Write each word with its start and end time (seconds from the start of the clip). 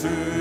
true. 0.00 0.39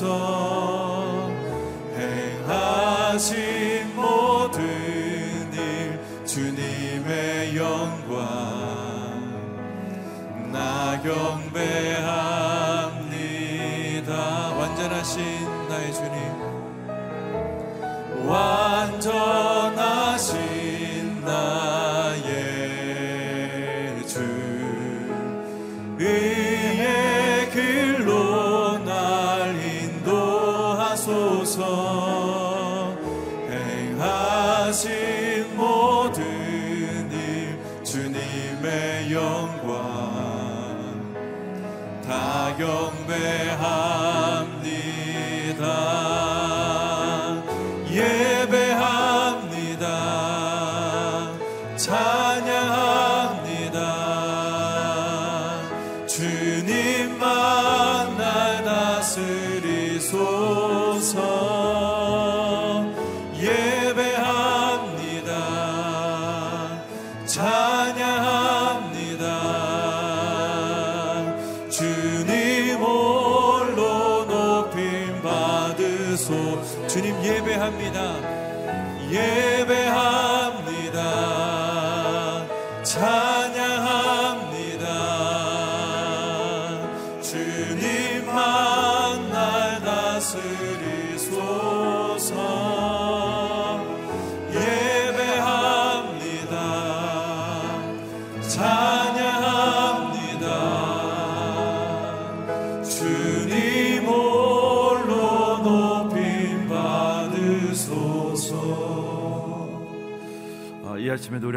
주옵소서 0.00 1.28
행하신 1.94 3.94
모든 3.94 5.52
일 5.52 6.00
주님의 6.24 7.54
영광 7.56 8.18
나 10.50 10.98
경배합니다. 11.02 11.70
완전하신 14.56 15.68
나의 15.68 15.92
주님. 15.92 16.40
경배하 42.60 44.09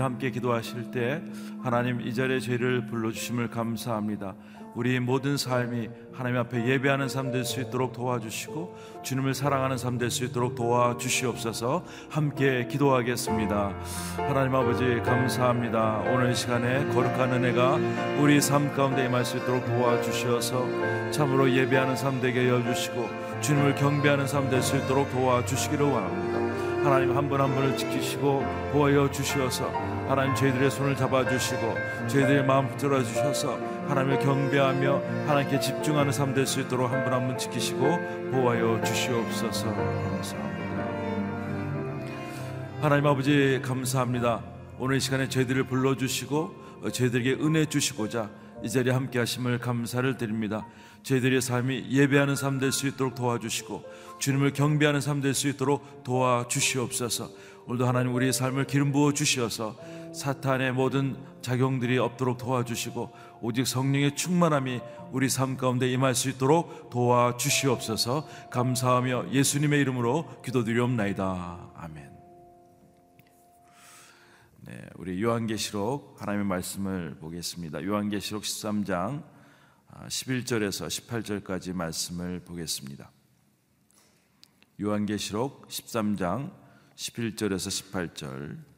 함께 0.03 0.29
기도하실 0.31 0.91
때 0.91 1.21
하나님 1.63 2.01
이 2.01 2.13
자리에 2.13 2.39
저희를 2.39 2.85
불러주심을 2.87 3.49
감사합니다. 3.49 4.35
우리 4.75 4.99
모든 4.99 5.37
삶이 5.37 5.87
하나님 6.13 6.39
앞에 6.39 6.67
예배하는 6.67 7.07
삶 7.07 7.31
될 7.31 7.43
수 7.45 7.61
있도록 7.61 7.93
도와주시고 7.93 8.75
주님을 9.03 9.35
사랑하는 9.35 9.77
삶 9.77 9.99
될 9.99 10.09
수 10.09 10.23
있도록 10.25 10.55
도와주시옵소서 10.55 11.85
함께 12.09 12.67
기도하겠습니다. 12.67 13.71
하나님 14.17 14.55
아버지 14.55 14.83
감사합니다. 15.05 15.99
오늘 16.11 16.31
이 16.31 16.35
시간에 16.35 16.85
거룩한 16.93 17.33
은혜가 17.33 17.77
우리 18.19 18.41
삶 18.41 18.73
가운데 18.75 19.05
임할 19.05 19.23
수 19.25 19.37
있도록 19.37 19.63
도와주시어서 19.65 21.11
참으로 21.11 21.51
예배하는 21.51 21.95
삶 21.95 22.19
되게 22.19 22.49
열주시고 22.49 23.09
주님을 23.41 23.75
경배하는 23.75 24.25
삶 24.25 24.49
될 24.49 24.61
수 24.63 24.75
있도록 24.77 25.11
도와주시기를 25.11 25.85
원합니다. 25.85 26.33
하나님 26.83 27.15
한 27.15 27.29
분한 27.29 27.53
분을 27.53 27.77
지키시고 27.77 28.43
보호하여 28.73 29.09
주시어서 29.11 29.92
하나님 30.13 30.35
저희들의 30.35 30.69
손을 30.69 30.95
잡아주시고 30.95 31.73
저희들의 32.07 32.45
마음 32.45 32.67
붙들어 32.67 33.03
주셔서 33.03 33.57
하나님을 33.87 34.19
경배하며 34.19 35.01
하나님께 35.25 35.59
집중하는 35.59 36.11
삶 36.11 36.35
될 36.35 36.45
수 36.45 36.61
있도록 36.61 36.91
한 36.91 37.03
분 37.03 37.13
한 37.13 37.25
분 37.25 37.35
지키시고 37.35 37.79
보호하여 38.29 38.79
주시옵소서. 38.83 39.73
감사합니다. 39.73 40.83
하나님 42.79 43.07
아버지 43.07 43.59
감사합니다. 43.63 44.43
오늘 44.77 44.97
이 44.97 44.99
시간에 44.99 45.27
저희들을 45.27 45.63
불러주시고 45.63 46.55
어, 46.83 46.89
저희들에게 46.91 47.43
은혜 47.43 47.65
주시고자 47.65 48.29
이 48.63 48.69
자리에 48.69 48.93
함께 48.93 49.17
하심을 49.17 49.57
감사를 49.57 50.15
드립니다. 50.17 50.67
저희들의 51.01 51.41
삶이 51.41 51.87
예배하는 51.89 52.35
삶 52.35 52.59
될 52.59 52.71
수 52.71 52.85
있도록 52.87 53.15
도와주시고 53.15 53.83
주님을 54.19 54.53
경배하는 54.53 55.01
삶 55.01 55.21
될 55.21 55.33
수 55.33 55.47
있도록 55.47 56.03
도와주시옵소서. 56.03 57.29
오늘도 57.65 57.87
하나님 57.87 58.13
우리의 58.13 58.33
삶을 58.33 58.65
기름 58.65 58.91
부어 58.91 59.13
주시어서 59.13 59.77
사탄의 60.13 60.73
모든 60.73 61.17
작용들이 61.41 61.97
없도록 61.97 62.37
도와주시고 62.37 63.11
오직 63.41 63.67
성령의 63.67 64.15
충만함이 64.15 64.79
우리 65.11 65.27
삶 65.27 65.57
가운데 65.57 65.91
임할 65.91 66.15
수 66.15 66.29
있도록 66.29 66.89
도와주시옵소서. 66.91 68.27
감사하며 68.51 69.31
예수님의 69.31 69.81
이름으로 69.81 70.41
기도드리옵나이다. 70.43 71.71
아멘. 71.75 72.13
네, 74.61 74.81
우리 74.95 75.21
요한계시록 75.21 76.21
하나님의 76.21 76.45
말씀을 76.45 77.17
보겠습니다. 77.19 77.83
요한계시록 77.83 78.43
13장 78.43 79.23
11절에서 80.07 80.87
18절까지 80.87 81.73
말씀을 81.73 82.39
보겠습니다. 82.39 83.11
요한계시록 84.79 85.67
13장 85.67 86.51
11절에서 86.95 87.91
18절 87.91 88.72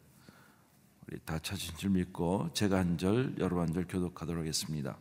우리 1.08 1.20
다 1.24 1.38
찾은 1.38 1.78
줄 1.78 1.92
믿고 1.92 2.50
제가 2.54 2.80
한 2.80 2.98
절, 2.98 3.36
여러분 3.38 3.68
한절 3.68 3.86
교독하도록 3.88 4.42
하겠습니다. 4.42 4.98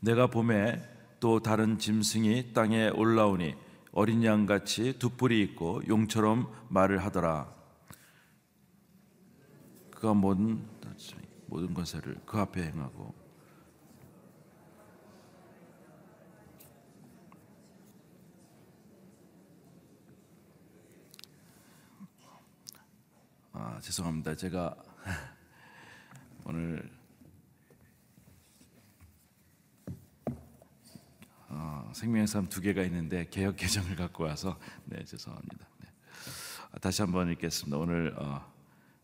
내가 0.00 0.28
봄에 0.28 0.80
또 1.20 1.40
다른 1.40 1.78
짐승이 1.78 2.54
땅에 2.54 2.88
올라오니 2.88 3.54
어린 3.92 4.24
양 4.24 4.46
같이 4.46 4.98
두 4.98 5.10
뿔이 5.10 5.40
있고 5.42 5.82
용처럼 5.86 6.50
말을 6.68 7.04
하더라. 7.04 7.52
그가 9.90 10.14
모든 10.14 10.66
모든 11.46 11.74
것을 11.74 12.16
그 12.24 12.38
앞에 12.38 12.62
행하고 12.62 13.19
아, 23.62 23.78
죄송합니다. 23.78 24.34
제가 24.36 24.74
오늘 26.46 26.90
어, 31.48 31.90
생명의 31.94 32.26
삶 32.26 32.48
두 32.48 32.62
개가 32.62 32.82
있는데 32.84 33.28
개혁 33.28 33.56
개정을 33.58 33.96
갖고 33.96 34.24
와서 34.24 34.58
네 34.86 35.04
죄송합니다. 35.04 35.66
네. 35.82 35.88
아, 36.72 36.78
다시 36.78 37.02
한번 37.02 37.30
읽겠습니다. 37.32 37.76
오늘 37.76 38.14
어, 38.16 38.50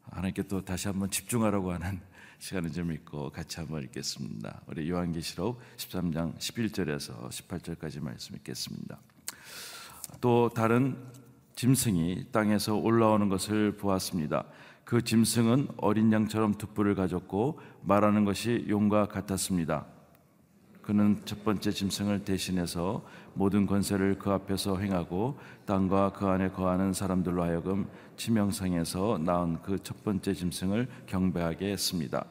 하나님께 0.05 0.45
또 0.45 0.65
다시 0.65 0.89
한번 0.89 1.11
집중하라고 1.11 1.73
하는 1.73 2.01
시간을 2.41 2.73
좀 2.73 2.93
있고 2.93 3.31
같이 3.31 3.61
한번 3.61 3.83
읽겠습니다. 3.83 4.63
우리 4.69 4.89
요한계시록 4.89 5.61
13장 5.77 6.35
11절에서 6.39 7.29
18절까지 7.29 8.01
말씀 8.01 8.35
읽겠습니다. 8.37 8.99
또 10.23 10.49
다른 10.49 10.97
짐승이 11.57 12.27
땅에서 12.33 12.77
올라오는 12.77 13.29
것을 13.29 13.73
보았습니다. 13.73 14.45
그 14.85 15.03
짐승은 15.03 15.69
어린 15.79 16.13
양처럼 16.13 16.55
두 16.55 16.69
뿔을 16.69 16.95
가졌고 16.95 17.59
말하는 17.83 18.25
것이 18.25 18.67
용과 18.69 19.09
같았습니다. 19.09 19.87
그는 20.83 21.21
첫 21.25 21.43
번째 21.43 21.73
짐승을 21.73 22.25
대신해서 22.25 23.05
모든 23.35 23.67
권세를 23.67 24.19
그 24.19 24.31
앞에서 24.31 24.77
행하고 24.79 25.37
땅과 25.65 26.13
그 26.13 26.27
안에 26.27 26.51
거하는 26.51 26.93
사람들로 26.93 27.43
하여금 27.43 27.89
치명상에서 28.17 29.19
낳은 29.25 29.63
그 29.63 29.79
첫 29.83 30.05
번째 30.05 30.35
짐승을 30.35 30.89
경배하게 31.07 31.73
했습니다. 31.73 32.25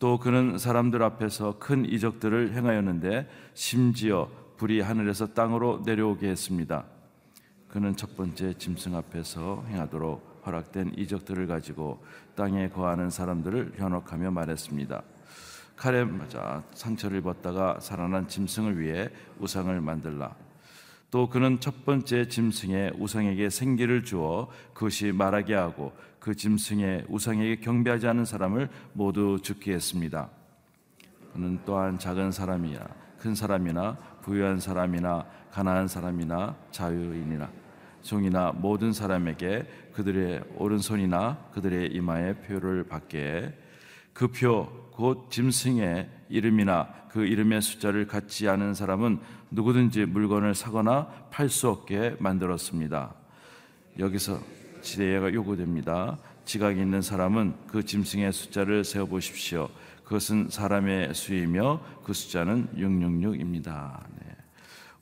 또 0.00 0.18
그는 0.18 0.58
사람들 0.58 1.02
앞에서 1.02 1.58
큰 1.58 1.84
이적들을 1.84 2.54
행하였는데 2.54 3.28
심지어 3.54 4.28
불이 4.56 4.80
하늘에서 4.80 5.34
땅으로 5.34 5.82
내려오게 5.84 6.28
했습니다. 6.28 6.84
그는 7.70 7.94
첫 7.94 8.16
번째 8.16 8.54
짐승 8.54 8.96
앞에서 8.96 9.64
행하도록 9.68 10.42
허락된 10.44 10.94
이적들을 10.96 11.46
가지고 11.46 12.02
땅에 12.34 12.68
거하는 12.68 13.10
사람들을 13.10 13.74
현혹하며 13.76 14.32
말했습니다. 14.32 15.02
칼에 15.76 16.04
맞아 16.04 16.62
상처를 16.74 17.18
입었다가 17.18 17.78
살아난 17.80 18.26
짐승을 18.26 18.80
위해 18.80 19.08
우상을 19.38 19.80
만들라. 19.80 20.34
또 21.10 21.28
그는 21.28 21.58
첫 21.60 21.84
번째 21.84 22.28
짐승의 22.28 22.94
우상에게 22.98 23.50
생기를 23.50 24.04
주어 24.04 24.48
그것이 24.74 25.12
말하게 25.12 25.54
하고 25.54 25.92
그 26.18 26.34
짐승의 26.34 27.06
우상에게 27.08 27.60
경배하지 27.60 28.08
않은 28.08 28.24
사람을 28.24 28.68
모두 28.92 29.38
죽게 29.42 29.72
했습니다. 29.72 30.28
그는 31.32 31.58
또한 31.64 31.98
작은 31.98 32.32
사람이야 32.32 32.86
큰 33.18 33.34
사람이나 33.34 33.96
부유한 34.22 34.60
사람이나 34.60 35.26
가난한 35.50 35.88
사람이나 35.88 36.56
자유인이나 36.70 37.50
종이나 38.02 38.52
모든 38.52 38.92
사람에게 38.92 39.66
그들의 39.92 40.42
오른손이나 40.56 41.38
그들의 41.52 41.92
이마에 41.92 42.34
표를 42.34 42.84
받게 42.84 43.54
그 44.12 44.28
표 44.28 44.80
곧 45.00 45.30
짐승의 45.30 46.10
이름이나 46.28 46.88
그 47.08 47.24
이름의 47.24 47.62
숫자를 47.62 48.06
갖지 48.06 48.50
않은 48.50 48.74
사람은 48.74 49.18
누구든지 49.50 50.04
물건을 50.04 50.54
사거나 50.54 51.08
팔 51.30 51.48
수 51.48 51.70
없게 51.70 52.16
만들었습니다. 52.18 53.14
여기서 53.98 54.38
지대가 54.82 55.32
요구됩니다. 55.32 56.18
지각 56.44 56.76
있는 56.76 57.00
사람은 57.00 57.54
그 57.66 57.82
짐승의 57.82 58.30
숫자를 58.34 58.84
세어 58.84 59.06
보십시오. 59.06 59.70
그것은 60.10 60.48
사람의 60.50 61.14
수이며 61.14 61.80
그 62.02 62.12
숫자는 62.12 62.66
666입니다. 62.74 64.04
네. 64.18 64.36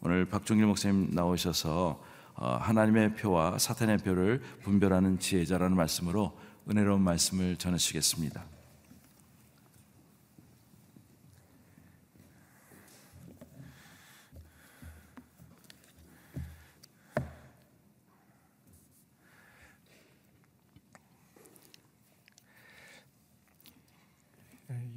오늘 0.03 0.27
박종일 0.27 0.67
목사님 0.67 1.13
나오셔서 1.13 1.99
어, 2.35 2.59
하나님의 2.61 3.15
표와 3.15 3.57
사탄의 3.57 3.99
표를 3.99 4.43
분별하는 4.65 5.19
지혜자라는 5.19 5.79
말씀으로 5.79 6.39
은혜로운 6.69 7.01
말씀을 7.01 7.57
전하시겠습니다. 7.57 8.58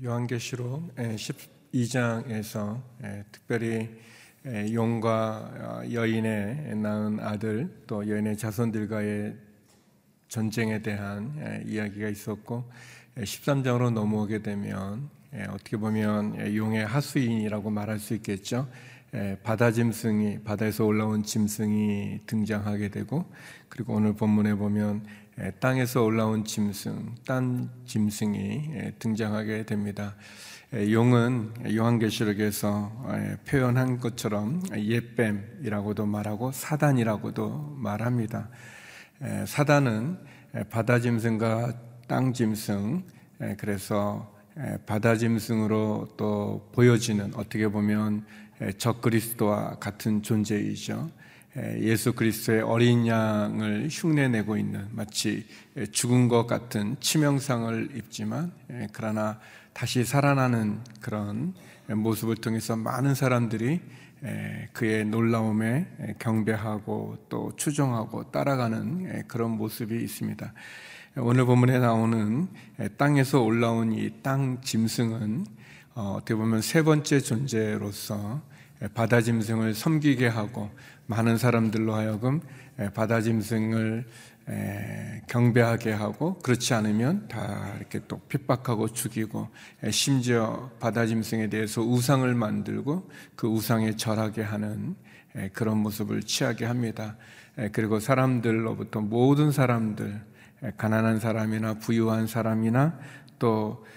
요한계시록 0.03 0.95
12장에서 0.95 2.81
특별히 3.31 3.87
에, 4.43 4.73
용과 4.73 5.83
어, 5.85 5.91
여인의 5.91 6.75
낳은 6.75 7.19
아들 7.19 7.69
또 7.85 8.09
여인의 8.09 8.35
자손들과의 8.35 9.35
전쟁에 10.27 10.81
대한 10.81 11.35
에, 11.37 11.63
이야기가 11.67 12.09
있었고 12.09 12.67
13장으로 13.17 13.91
넘어오게 13.91 14.41
되면 14.41 15.07
에, 15.35 15.43
어떻게 15.43 15.77
보면 15.77 16.39
에, 16.39 16.55
용의 16.55 16.83
하수인이라고 16.87 17.69
말할 17.69 17.99
수 17.99 18.15
있겠죠. 18.15 18.67
에, 19.13 19.37
바다 19.43 19.71
짐승이 19.71 20.39
바다에서 20.39 20.83
올라온 20.85 21.21
짐승이 21.21 22.21
등장하게 22.25 22.89
되고 22.89 23.31
그리고 23.69 23.93
오늘 23.93 24.13
본문에 24.13 24.55
보면 24.55 25.05
에, 25.30 25.30
땅에서 25.59 26.03
올라온 26.03 26.45
짐승, 26.45 27.15
딴 27.25 27.69
짐승이 27.85 28.39
에, 28.75 28.91
등장하게 28.99 29.65
됩니다. 29.65 30.15
에, 30.71 30.91
용은 30.91 31.51
요한계시록에서 31.73 33.07
에, 33.09 33.35
표현한 33.49 33.99
것처럼 33.99 34.61
옛뱀이라고도 34.75 36.05
말하고 36.05 36.51
사단이라고도 36.51 37.75
말합니다. 37.79 38.49
에, 39.23 39.45
사단은 39.47 40.19
에, 40.53 40.63
바다 40.65 40.99
짐승과 40.99 41.73
땅 42.07 42.33
짐승, 42.33 43.03
에, 43.41 43.55
그래서 43.57 44.31
에, 44.57 44.77
바다 44.85 45.15
짐승으로 45.15 46.09
또 46.17 46.69
보여지는 46.71 47.33
어떻게 47.35 47.67
보면 47.67 48.25
에, 48.61 48.73
적그리스도와 48.73 49.79
같은 49.79 50.21
존재이죠. 50.21 51.09
에, 51.57 51.79
예수 51.81 52.13
그리스도의 52.13 52.61
어린 52.61 53.05
양을 53.07 53.89
흉내내고 53.91 54.57
있는 54.57 54.87
마치 54.91 55.45
에, 55.75 55.85
죽은 55.85 56.27
것 56.27 56.47
같은 56.47 56.95
치명상을 56.99 57.91
입지만 57.95 58.51
에, 58.69 58.87
그러나 58.93 59.39
다시 59.73 60.03
살아나는 60.03 60.79
그런 61.01 61.53
모습을 61.87 62.35
통해서 62.37 62.75
많은 62.75 63.15
사람들이 63.15 63.81
에, 64.23 64.69
그의 64.71 65.05
놀라움에 65.05 65.87
에, 65.99 66.15
경배하고 66.19 67.25
또 67.27 67.51
추종하고 67.57 68.31
따라가는 68.31 69.07
에, 69.09 69.23
그런 69.27 69.51
모습이 69.51 69.95
있습니다. 70.01 70.53
오늘 71.17 71.43
본문에 71.45 71.79
나오는 71.79 72.47
에, 72.79 72.87
땅에서 72.89 73.41
올라온 73.41 73.91
이 73.91 74.09
땅 74.23 74.61
짐승은 74.61 75.45
어, 75.95 76.13
어떻게 76.15 76.35
보면 76.35 76.61
세 76.61 76.83
번째 76.83 77.19
존재로서 77.19 78.41
에, 78.47 78.50
바다 78.89 79.21
짐승을 79.21 79.73
섬기게 79.75 80.27
하고 80.27 80.69
많은 81.05 81.37
사람들로 81.37 81.93
하여금 81.93 82.41
에, 82.79 82.89
바다 82.89 83.21
짐승을 83.21 84.05
에, 84.49 85.21
경배하게 85.27 85.91
하고 85.91 86.39
그렇지 86.39 86.73
않으면 86.73 87.27
다 87.27 87.73
이렇게 87.77 88.01
또 88.07 88.19
핍박하고 88.27 88.89
죽이고 88.89 89.49
에, 89.83 89.91
심지어 89.91 90.71
바다 90.79 91.05
짐승에 91.05 91.49
대해서 91.49 91.81
우상을 91.81 92.33
만들고 92.33 93.09
그 93.35 93.47
우상에 93.47 93.95
절하게 93.95 94.41
하는 94.41 94.95
에, 95.35 95.49
그런 95.49 95.77
모습을 95.77 96.23
취하게 96.23 96.65
합니다. 96.65 97.17
에, 97.57 97.69
그리고 97.69 97.99
사람들로부터 97.99 99.01
모든 99.01 99.51
사람들 99.51 100.21
에, 100.63 100.71
가난한 100.75 101.19
사람이나 101.19 101.75
부유한 101.75 102.25
사람이나 102.25 102.97
또 103.37 103.85
에, 103.85 103.91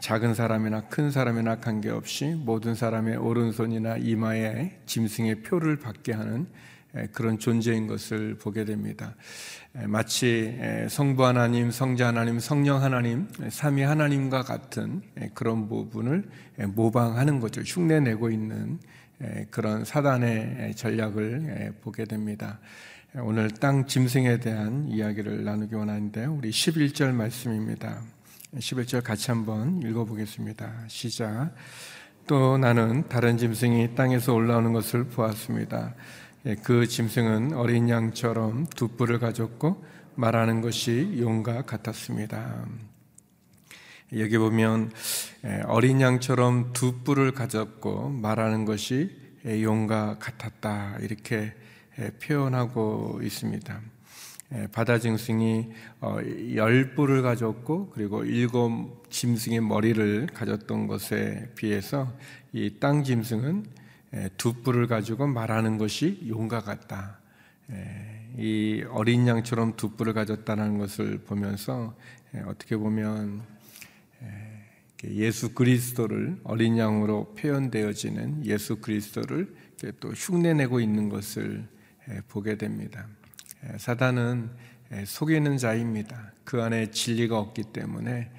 작은 0.00 0.34
사람이나 0.34 0.82
큰 0.82 1.10
사람이나 1.10 1.56
관계없이 1.56 2.36
모든 2.36 2.74
사람의 2.74 3.16
오른손이나 3.16 3.96
이마에 3.96 4.78
짐승의 4.86 5.42
표를 5.42 5.76
받게 5.76 6.12
하는 6.12 6.46
에, 6.96 7.06
그런 7.12 7.38
존재인 7.38 7.86
것을 7.86 8.36
보게 8.38 8.64
됩니다. 8.64 9.14
에, 9.76 9.86
마치 9.86 10.56
에, 10.58 10.88
성부 10.88 11.24
하나님, 11.24 11.70
성자 11.70 12.08
하나님, 12.08 12.38
성령 12.38 12.82
하나님, 12.82 13.28
에, 13.42 13.50
삼위 13.50 13.82
하나님과 13.82 14.42
같은 14.42 15.02
에, 15.18 15.30
그런 15.34 15.68
부분을 15.68 16.24
에, 16.58 16.66
모방하는 16.66 17.40
거죠. 17.40 17.60
흉내내고 17.60 18.30
있는 18.30 18.78
에, 19.20 19.46
그런 19.50 19.84
사단의 19.84 20.56
에, 20.58 20.72
전략을 20.74 21.44
에, 21.48 21.70
보게 21.82 22.04
됩니다. 22.04 22.58
에, 23.14 23.20
오늘 23.20 23.50
땅 23.50 23.86
짐승에 23.86 24.38
대한 24.40 24.86
이야기를 24.88 25.44
나누기 25.44 25.74
원하는데 25.74 26.24
우리 26.26 26.50
11절 26.50 27.12
말씀입니다. 27.12 28.02
11절 28.54 29.02
같이 29.02 29.30
한번 29.30 29.82
읽어보겠습니다. 29.82 30.84
시작. 30.88 31.52
또 32.26 32.56
나는 32.58 33.08
다른 33.08 33.36
짐승이 33.36 33.94
땅에서 33.94 34.34
올라오는 34.34 34.72
것을 34.72 35.04
보았습니다. 35.04 35.94
예, 36.46 36.54
그 36.54 36.86
짐승은 36.86 37.54
어린 37.54 37.88
양처럼 37.88 38.66
두 38.66 38.88
뿔을 38.88 39.18
가졌고 39.18 39.84
말하는 40.14 40.60
것이 40.60 41.16
용과 41.18 41.62
같았습니다. 41.62 42.64
여기 44.16 44.38
보면 44.38 44.92
예, 45.44 45.62
어린 45.66 46.00
양처럼 46.00 46.72
두 46.72 47.00
뿔을 47.00 47.32
가졌고 47.32 48.10
말하는 48.10 48.64
것이 48.64 49.10
예, 49.44 49.62
용과 49.62 50.18
같았다 50.18 50.98
이렇게 51.00 51.52
표현하고 52.22 53.20
있습니다. 53.22 53.95
바다 54.72 54.98
짐승이 54.98 55.68
어, 56.00 56.18
열 56.54 56.94
뿔을 56.94 57.22
가졌고 57.22 57.90
그리고 57.90 58.24
일곱 58.24 59.10
짐승의 59.10 59.60
머리를 59.60 60.28
가졌던 60.32 60.86
것에 60.86 61.50
비해서 61.56 62.12
이 62.52 62.78
땅 62.78 63.02
짐승은 63.02 63.66
두 64.36 64.54
뿔을 64.62 64.86
가지고 64.86 65.26
말하는 65.26 65.78
것이 65.78 66.24
용과 66.28 66.60
같다. 66.60 67.18
이 68.38 68.84
어린 68.90 69.26
양처럼 69.26 69.76
두 69.76 69.90
뿔을 69.90 70.12
가졌다는 70.12 70.78
것을 70.78 71.18
보면서 71.18 71.94
어떻게 72.46 72.76
보면 72.76 73.42
예수 75.04 75.52
그리스도를 75.52 76.38
어린 76.44 76.78
양으로 76.78 77.34
표현되어지는 77.34 78.46
예수 78.46 78.76
그리스도를 78.76 79.54
또 80.00 80.10
흉내내고 80.12 80.80
있는 80.80 81.08
것을 81.08 81.66
보게 82.28 82.56
됩니다. 82.56 83.06
사단은 83.78 84.50
속이는 85.04 85.58
자입니다. 85.58 86.32
그 86.44 86.62
안에 86.62 86.90
진리가 86.90 87.38
없기 87.38 87.64
때문에 87.72 88.30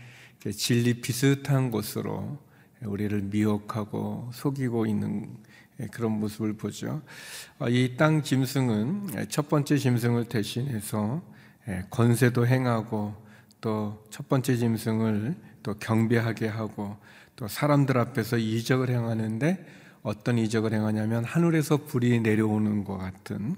진리 0.55 1.01
비슷한 1.01 1.71
곳으로 1.71 2.37
우리를 2.81 3.21
미혹하고 3.23 4.29
속이고 4.33 4.85
있는 4.85 5.35
그런 5.91 6.13
모습을 6.19 6.53
보죠. 6.53 7.01
이 7.69 7.95
땅 7.97 8.23
짐승은 8.23 9.27
첫 9.29 9.49
번째 9.49 9.77
짐승을 9.77 10.25
대신해서 10.25 11.21
권세도 11.89 12.47
행하고 12.47 13.13
또 13.61 14.03
첫 14.09 14.29
번째 14.29 14.55
짐승을 14.55 15.35
또 15.63 15.73
경배하게 15.73 16.47
하고 16.47 16.97
또 17.35 17.47
사람들 17.47 17.97
앞에서 17.97 18.37
이적을 18.37 18.89
행하는데 18.89 19.65
어떤 20.01 20.37
이적을 20.37 20.73
행하냐면 20.73 21.25
하늘에서 21.25 21.77
불이 21.77 22.21
내려오는 22.21 22.83
것 22.83 22.97
같은 22.97 23.55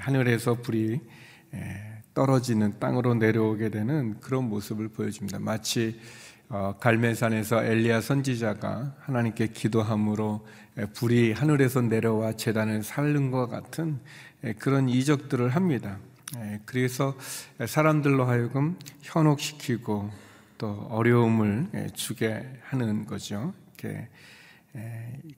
하늘에서 0.00 0.54
불이 0.54 1.00
떨어지는 2.14 2.78
땅으로 2.80 3.14
내려오게 3.14 3.68
되는 3.68 4.18
그런 4.20 4.48
모습을 4.48 4.88
보여줍니다. 4.88 5.38
마치 5.38 6.00
어, 6.50 6.74
갈멜산에서 6.80 7.62
엘리야 7.62 8.00
선지자가 8.00 8.96
하나님께 9.00 9.48
기도함으로 9.48 10.46
불이 10.94 11.32
하늘에서 11.32 11.82
내려와 11.82 12.32
재단을 12.32 12.82
살른 12.82 13.30
것 13.30 13.48
같은 13.48 14.00
그런 14.58 14.88
이적들을 14.88 15.50
합니다. 15.50 15.98
그래서 16.64 17.16
사람들로 17.66 18.24
하여금 18.24 18.78
현혹시키고 19.02 20.10
또 20.56 20.86
어려움을 20.90 21.68
주게 21.94 22.46
하는 22.62 23.04
거죠. 23.04 23.52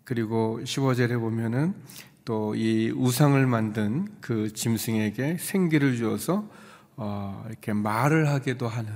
그리고 0.05 0.61
15절에 0.63 1.19
보면은 1.19 1.75
또 2.25 2.55
이 2.55 2.93
우상을 2.95 3.45
만든 3.47 4.07
그 4.21 4.53
짐승에게 4.53 5.39
생기를 5.39 5.97
주어서 5.97 6.49
어, 6.97 7.45
이렇게 7.49 7.73
말을 7.73 8.29
하게도 8.29 8.69
하는 8.69 8.93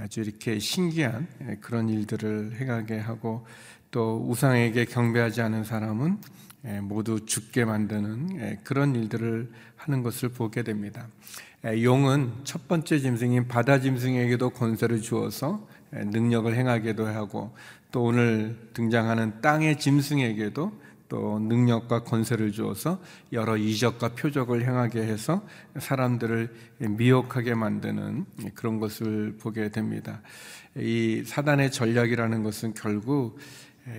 아주 0.00 0.20
이렇게 0.20 0.58
신기한 0.58 1.26
그런 1.60 1.88
일들을 1.88 2.56
행하게 2.60 2.98
하고 2.98 3.46
또 3.90 4.24
우상에게 4.28 4.84
경배하지 4.84 5.40
않은 5.40 5.64
사람은 5.64 6.18
모두 6.82 7.24
죽게 7.24 7.64
만드는 7.64 8.62
그런 8.62 8.94
일들을 8.94 9.50
하는 9.76 10.02
것을 10.02 10.28
보게 10.28 10.62
됩니다. 10.62 11.08
용은 11.64 12.32
첫 12.44 12.68
번째 12.68 12.98
짐승인 12.98 13.48
바다 13.48 13.80
짐승에게도 13.80 14.50
권세를 14.50 15.00
주어서 15.00 15.66
능력을 15.92 16.54
행하게도 16.54 17.06
하고 17.06 17.54
또 17.90 18.04
오늘 18.04 18.56
등장하는 18.74 19.40
땅의 19.40 19.78
짐승에게도 19.78 20.89
또 21.10 21.40
능력과 21.40 22.04
권세를 22.04 22.52
주어서 22.52 23.02
여러 23.32 23.56
이적과 23.56 24.14
표적을 24.14 24.62
행하게 24.62 25.02
해서 25.02 25.44
사람들을 25.76 26.54
미혹하게 26.78 27.54
만드는 27.54 28.24
그런 28.54 28.78
것을 28.78 29.36
보게 29.38 29.70
됩니다. 29.70 30.22
이 30.76 31.24
사단의 31.26 31.72
전략이라는 31.72 32.44
것은 32.44 32.74
결국 32.74 33.38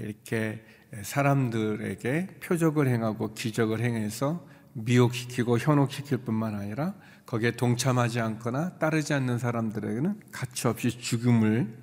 이렇게 0.02 0.64
사람들에게 1.02 2.40
표적을 2.42 2.88
행하고 2.88 3.34
기적을 3.34 3.82
행해서 3.82 4.48
미혹시키고 4.74 5.58
현혹시킬 5.58 6.20
뿐만 6.20 6.56
아니라 6.56 6.96
거기에 7.26 7.52
동참하지 7.52 8.22
않거나 8.22 8.78
따르지 8.78 9.14
않는 9.14 9.38
사람들에게는 9.38 10.22
가치 10.32 10.68
없이 10.68 10.90
죽음을 10.90 11.78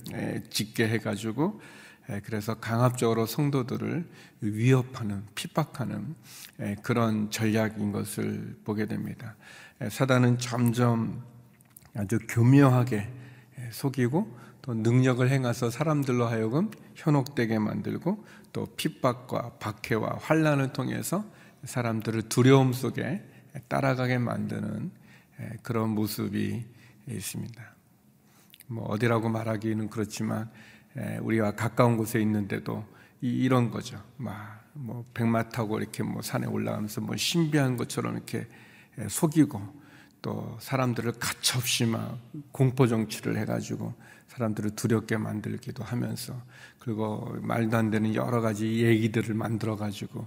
짓게 0.49 0.89
해가지고 0.89 1.61
예, 1.61 1.78
그래서 2.25 2.55
강압적으로 2.55 3.27
성도들을 3.27 4.09
위협하는, 4.41 5.25
핍박하는 5.35 6.15
예, 6.61 6.77
그런 6.83 7.31
전략인 7.31 7.93
것을 7.93 8.57
보게 8.65 8.87
됩니다. 8.87 9.37
예, 9.83 9.91
사단은 9.91 10.39
점점 10.39 11.23
아주 11.95 12.19
교묘하게 12.29 13.11
속이고 13.73 14.39
또 14.63 14.75
능력을 14.75 15.29
행해서 15.29 15.69
사람들로 15.69 16.27
하여금 16.27 16.71
현혹되게 16.95 17.59
만들고 17.59 18.25
또 18.53 18.67
핍박과 18.77 19.59
박해와 19.59 20.19
환란을 20.21 20.73
통해서 20.73 21.25
사람들을 21.65 22.23
두려움 22.23 22.73
속에 22.73 23.23
따라가게 23.69 24.19
만드는 24.19 24.91
그런 25.63 25.91
모습이 25.91 26.65
있습니다. 27.07 27.75
뭐 28.69 28.85
어디라고 28.85 29.29
말하기는 29.29 29.89
그렇지만 29.91 30.51
우리와 31.21 31.53
가까운 31.53 31.97
곳에 31.97 32.21
있는데도 32.21 32.85
이 33.21 33.49
런 33.49 33.71
거죠. 33.71 34.03
막 34.17 34.59
뭐 34.79 35.05
백마 35.13 35.49
타고 35.49 35.79
이렇게 35.79 36.03
뭐 36.03 36.23
산에 36.23 36.47
올라가면서 36.47 37.01
뭐 37.01 37.17
신비한 37.17 37.77
것처럼 37.77 38.15
이렇게 38.15 38.47
속이고 39.09 39.61
또 40.23 40.57
사람들을 40.61 41.13
가차없이 41.13 41.87
막 41.87 42.19
공포 42.53 42.87
정치를 42.87 43.39
해가지고 43.39 43.95
사람들을 44.29 44.71
두렵게 44.77 45.17
만들기도 45.17 45.83
하면서 45.83 46.41
그리고 46.79 47.37
말도 47.41 47.77
안 47.77 47.91
되는 47.91 48.15
여러 48.15 48.41
가지 48.41 48.85
얘기들을 48.85 49.35
만들어 49.35 49.77
가지고 49.77 50.27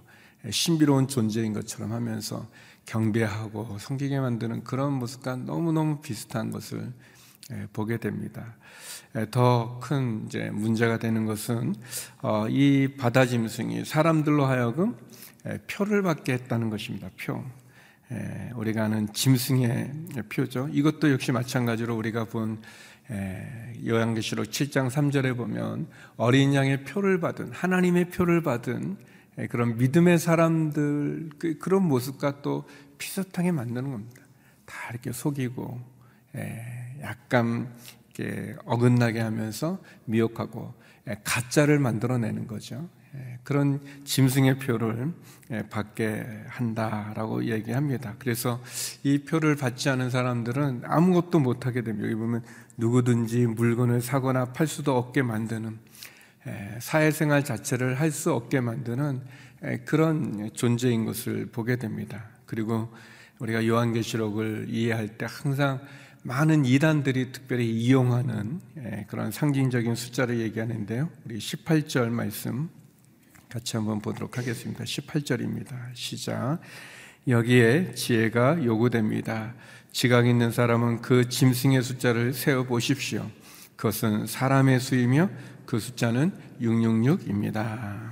신비로운 0.49 1.07
존재인 1.07 1.53
것처럼 1.53 1.93
하면서 1.93 2.47
경배하고 2.85 3.77
섬기게 3.79 4.19
만드는 4.19 4.63
그런 4.63 4.93
모습과 4.93 5.35
너무너무 5.37 6.01
비슷한 6.01 6.51
것을 6.51 6.91
보게 7.73 7.97
됩니다. 7.97 8.55
더 9.31 9.79
큰 9.81 10.25
이제 10.25 10.49
문제가 10.51 10.97
되는 10.97 11.25
것은 11.25 11.75
어, 12.21 12.47
이 12.47 12.95
바다 12.97 13.25
짐승이 13.25 13.83
사람들로 13.83 14.45
하여금 14.45 14.95
표를 15.69 16.01
받게 16.01 16.33
했다는 16.33 16.69
것입니다. 16.69 17.09
표. 17.17 17.43
우리가 18.55 18.85
아는 18.85 19.11
짐승의 19.13 19.91
표죠. 20.29 20.69
이것도 20.71 21.11
역시 21.11 21.31
마찬가지로 21.31 21.95
우리가 21.95 22.25
본 22.25 22.61
요한계시록 23.85 24.47
7장 24.47 24.89
3절에 24.89 25.35
보면 25.35 25.87
어린 26.17 26.53
양의 26.53 26.83
표를 26.83 27.19
받은 27.19 27.51
하나님의 27.51 28.09
표를 28.09 28.43
받은 28.43 28.97
그런 29.49 29.77
믿음의 29.77 30.19
사람들 30.19 31.29
그, 31.39 31.57
그런 31.57 31.87
모습과 31.87 32.41
또 32.41 32.65
비슷하게 32.97 33.51
만드는 33.51 33.91
겁니다. 33.91 34.21
다 34.65 34.75
이렇게 34.91 35.11
속이고 35.11 35.79
약간 37.01 37.73
어긋나게 38.65 39.19
하면서 39.19 39.79
미혹하고 40.05 40.73
가짜를 41.23 41.79
만들어내는 41.79 42.47
거죠. 42.47 42.87
그런 43.43 43.81
짐승의 44.05 44.59
표를 44.59 45.11
받게 45.69 46.45
한다라고 46.47 47.45
얘기합니다. 47.45 48.15
그래서 48.19 48.61
이 49.03 49.19
표를 49.19 49.55
받지 49.55 49.89
않은 49.89 50.09
사람들은 50.09 50.83
아무것도 50.85 51.39
못하게 51.39 51.81
됩니다. 51.81 52.07
여기 52.07 52.15
보면 52.15 52.43
누구든지 52.77 53.47
물건을 53.47 54.01
사거나 54.01 54.45
팔 54.53 54.67
수도 54.67 54.97
없게 54.97 55.23
만드는 55.23 55.77
사회생활 56.79 57.43
자체를 57.43 57.99
할 57.99 58.11
수 58.11 58.33
없게 58.33 58.61
만드는 58.61 59.21
그런 59.85 60.49
존재인 60.53 61.05
것을 61.05 61.47
보게 61.47 61.75
됩니다. 61.75 62.25
그리고 62.45 62.93
우리가 63.39 63.65
요한계시록을 63.65 64.67
이해할 64.69 65.17
때 65.17 65.25
항상 65.27 65.81
많은 66.23 66.65
이단들이 66.65 67.31
특별히 67.31 67.71
이용하는 67.71 68.61
그런 69.07 69.31
상징적인 69.31 69.95
숫자를 69.95 70.39
얘기하는데요. 70.39 71.09
우리 71.25 71.39
18절 71.39 72.09
말씀 72.09 72.69
같이 73.49 73.75
한번 73.75 73.99
보도록 74.01 74.37
하겠습니다. 74.37 74.83
18절입니다. 74.83 75.75
시작. 75.95 76.59
여기에 77.27 77.93
지혜가 77.95 78.63
요구됩니다. 78.63 79.55
지각 79.91 80.27
있는 80.27 80.51
사람은 80.51 81.01
그 81.01 81.27
짐승의 81.27 81.81
숫자를 81.81 82.33
세어 82.33 82.63
보십시오. 82.63 83.27
그것은 83.75 84.27
사람의 84.27 84.79
수이며 84.79 85.29
그 85.65 85.79
숫자는 85.79 86.33
666입니다. 86.61 88.11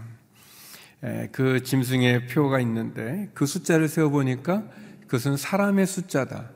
그 1.31 1.61
짐승의 1.61 2.27
표가 2.27 2.59
있는데 2.61 3.29
그 3.35 3.45
숫자를 3.45 3.87
세어 3.87 4.09
보니까 4.09 4.63
그것은 5.01 5.37
사람의 5.37 5.85
숫자다. 5.85 6.53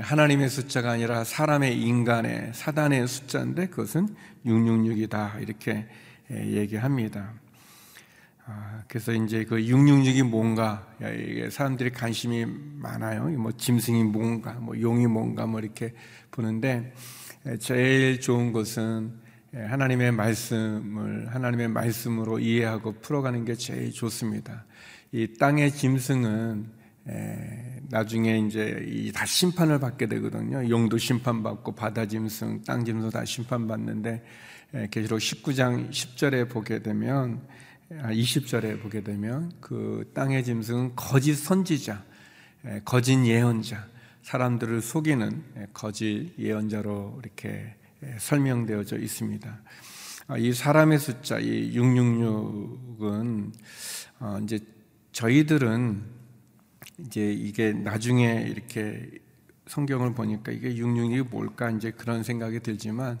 하나님의 0.00 0.48
숫자가 0.48 0.92
아니라 0.92 1.24
사람의 1.24 1.80
인간의 1.80 2.52
사단의 2.54 3.06
숫자인데 3.06 3.66
그것은 3.66 4.14
666이다. 4.46 5.42
이렇게 5.42 5.86
얘기합니다. 6.30 7.32
아, 8.44 8.82
그래서 8.88 9.12
이제 9.12 9.44
그 9.44 9.56
666이 9.56 10.22
뭔가, 10.24 10.86
사람들이 11.50 11.90
관심이 11.90 12.44
많아요. 12.46 13.28
뭐 13.38 13.52
짐승이 13.52 14.04
뭔가, 14.04 14.52
뭐 14.54 14.80
용이 14.80 15.06
뭔가, 15.06 15.46
뭐 15.46 15.60
이렇게 15.60 15.94
보는데, 16.30 16.92
제일 17.60 18.20
좋은 18.20 18.52
것은 18.52 19.12
하나님의 19.54 20.12
말씀을, 20.12 21.32
하나님의 21.34 21.68
말씀으로 21.68 22.38
이해하고 22.38 23.00
풀어가는 23.00 23.44
게 23.44 23.54
제일 23.54 23.92
좋습니다. 23.92 24.64
이 25.12 25.34
땅의 25.38 25.72
짐승은 25.72 26.81
나중에 27.88 28.38
이제 28.38 29.10
다 29.14 29.26
심판을 29.26 29.80
받게 29.80 30.06
되거든요. 30.06 30.68
용도 30.68 30.98
심판받고 30.98 31.72
바다 31.72 32.06
짐승, 32.06 32.62
땅 32.64 32.84
짐승 32.84 33.10
다 33.10 33.24
심판받는데 33.24 34.24
계시록 34.90 35.18
19장 35.18 35.90
10절에 35.90 36.48
보게 36.48 36.80
되면 36.80 37.46
20절에 37.90 38.78
아, 38.78 38.82
보게 38.82 39.02
되면 39.02 39.52
그 39.60 40.10
땅의 40.14 40.44
짐승은 40.44 40.96
거짓 40.96 41.34
선지자, 41.34 42.02
거짓 42.84 43.24
예언자, 43.26 43.86
사람들을 44.22 44.80
속이는 44.80 45.68
거짓 45.74 46.32
예언자로 46.38 47.20
이렇게 47.22 47.74
설명되어져 48.18 48.98
있습니다. 48.98 49.62
아, 50.28 50.38
이 50.38 50.52
사람의 50.52 50.98
숫자, 50.98 51.38
이 51.38 51.74
666은 51.76 53.52
어, 54.20 54.38
이제 54.42 54.60
저희들은 55.10 56.02
이제 56.98 57.32
이게 57.32 57.72
나중에 57.72 58.46
이렇게 58.48 59.10
성경을 59.66 60.14
보니까 60.14 60.52
이게 60.52 60.74
666이 60.74 61.30
뭘까 61.30 61.70
이제 61.70 61.90
그런 61.90 62.22
생각이 62.22 62.60
들지만 62.60 63.18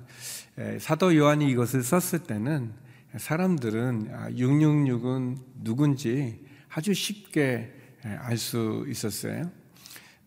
사도 0.78 1.16
요한이 1.16 1.50
이것을 1.50 1.82
썼을 1.82 2.24
때는 2.24 2.72
사람들은 3.16 4.34
666은 4.36 5.36
아, 5.36 5.40
누군지 5.62 6.44
아주 6.68 6.94
쉽게 6.94 7.72
알 8.04 8.36
수 8.36 8.84
있었어요. 8.88 9.50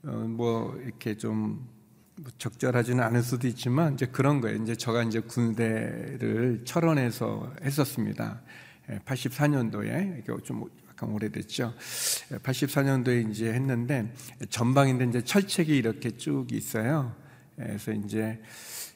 어, 0.03 0.11
뭐 0.11 0.79
이렇게 0.83 1.17
좀뭐 1.17 1.59
적절하지는 2.37 3.03
않을 3.03 3.23
수도 3.23 3.47
있지만 3.47 3.95
이제 3.95 4.05
그런 4.05 4.39
거예요. 4.39 4.61
이제 4.61 4.75
저가 4.75 5.03
이제 5.03 5.19
군대를 5.19 6.61
철원에서 6.63 7.53
했었습니다. 7.63 8.41
84년도에 9.05 10.19
이게 10.19 10.33
좀 10.43 10.65
약간 10.95 11.09
오래됐죠. 11.09 11.73
84년도에 12.41 13.29
이제 13.29 13.51
했는데 13.51 14.13
전방인데 14.49 15.05
이제 15.05 15.21
철책이 15.21 15.75
이렇게 15.75 16.11
쭉 16.11 16.47
있어요. 16.53 17.13
그래서 17.57 17.91
이제 17.91 18.41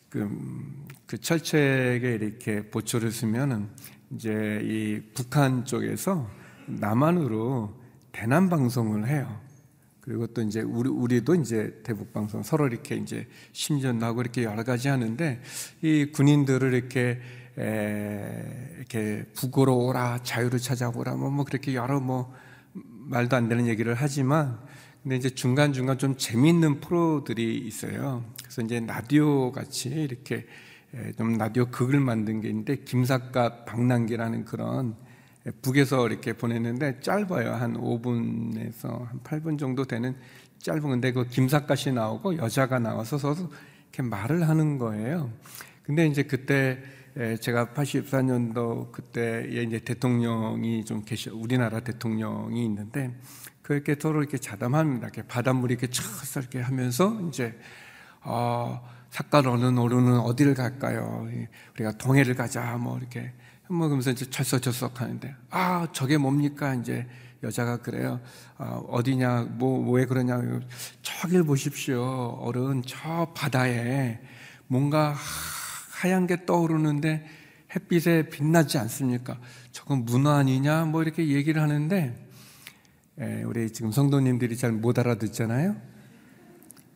그, 0.09 0.29
그 1.05 1.17
철책에 1.17 2.17
이렇게 2.21 2.69
보초를 2.69 3.11
쓰면은 3.11 3.67
이제 4.11 4.61
이 4.63 5.01
북한 5.13 5.65
쪽에서 5.65 6.29
남한으로 6.67 7.77
대남 8.13 8.49
방송을 8.49 9.07
해요. 9.07 9.39
그리고 9.99 10.25
또 10.27 10.41
이제 10.41 10.61
우리 10.61 10.89
우리도 10.89 11.35
이제 11.35 11.81
대북 11.83 12.13
방송 12.13 12.41
서로 12.41 12.65
이렇게 12.65 12.95
이제 12.95 13.27
심전도 13.51 14.05
하고 14.05 14.21
이렇게 14.21 14.43
여러 14.43 14.63
가지 14.63 14.87
하는데 14.87 15.41
이 15.81 16.05
군인들을 16.13 16.73
이렇게 16.73 17.19
에, 17.59 18.75
이렇게 18.77 19.25
북으로 19.35 19.77
오라 19.77 20.19
자유를 20.23 20.59
찾아오라 20.59 21.15
뭐, 21.15 21.29
뭐 21.29 21.45
그렇게 21.45 21.73
여러 21.75 21.99
뭐 21.99 22.33
말도 22.73 23.35
안 23.35 23.49
되는 23.49 23.67
얘기를 23.67 23.93
하지만 23.95 24.59
근데 25.03 25.15
이제 25.15 25.29
중간 25.29 25.73
중간 25.73 25.97
좀 25.97 26.17
재미있는 26.17 26.81
프로들이 26.81 27.57
있어요. 27.57 28.23
그래서 28.41 28.61
이제 28.61 28.83
라디오 28.85 29.51
같이 29.51 29.89
이렇게 29.89 30.45
좀 31.17 31.33
라디오 31.33 31.65
극을 31.67 31.99
만든 31.99 32.41
게 32.41 32.49
있는데 32.49 32.77
김삿갓 32.77 33.65
방랑기라는 33.65 34.45
그런 34.45 34.95
북에서 35.61 36.07
이렇게 36.07 36.33
보냈는데 36.33 36.99
짧아요. 36.99 37.53
한 37.53 37.75
5분에서 37.75 39.07
한 39.07 39.19
8분 39.23 39.57
정도 39.57 39.85
되는 39.85 40.15
짧은 40.59 40.81
건데 40.81 41.13
그 41.13 41.25
김삿갓이 41.25 41.95
나오고 41.95 42.37
여자가 42.37 42.79
나와서 42.79 43.17
서로 43.17 43.35
이렇게 43.83 44.03
말을 44.03 44.47
하는 44.47 44.77
거예요. 44.77 45.31
근데 45.83 46.05
이제 46.07 46.23
그때 46.23 46.83
제가 47.41 47.67
84년도 47.67 48.91
그때 48.91 49.47
이제 49.49 49.79
대통령이 49.79 50.85
좀 50.85 51.03
계셔 51.03 51.33
우리나라 51.33 51.79
대통령이 51.79 52.63
있는데 52.65 53.15
그렇게 53.61 53.95
서로 53.99 54.21
이렇게 54.21 54.37
자담합니다. 54.37 55.07
이렇게 55.07 55.21
바닷물이 55.23 55.73
이렇게 55.73 55.87
촥 55.87 56.39
이렇게 56.39 56.59
하면서 56.61 57.19
이제 57.27 57.57
어, 58.23 58.81
어느 59.31 59.65
노루는 59.65 60.19
어디를 60.19 60.53
갈까요? 60.53 61.27
우리가 61.75 61.91
동해를 61.97 62.35
가자 62.35 62.77
뭐 62.77 62.97
이렇게. 62.97 63.31
뭐 63.67 63.87
그러면서 63.87 64.09
이제 64.09 64.27
철썩철썩 64.27 64.99
하는데 64.99 65.35
아 65.51 65.87
저게 65.93 66.17
뭡니까? 66.17 66.73
이제 66.73 67.07
여자가 67.43 67.77
그래요. 67.77 68.19
아, 68.57 68.81
어디냐 68.87 69.49
뭐왜 69.51 70.05
그러냐. 70.05 70.41
저길 71.01 71.43
보십시오. 71.43 72.01
어른 72.41 72.81
저 72.85 73.31
바다에 73.35 74.19
뭔가 74.67 75.15
하얀 75.99 76.27
게 76.27 76.45
떠오르는데 76.45 77.25
햇빛에 77.75 78.29
빛나지 78.29 78.77
않습니까? 78.77 79.37
저건 79.73 80.05
문화 80.05 80.37
아니냐 80.37 80.85
뭐 80.85 81.03
이렇게 81.03 81.27
얘기를 81.27 81.61
하는데 81.61 82.15
에, 83.19 83.43
우리 83.43 83.69
지금 83.71 83.91
성도님들이 83.91 84.55
잘 84.55 84.71
못 84.71 84.97
알아듣잖아요. 84.97 85.75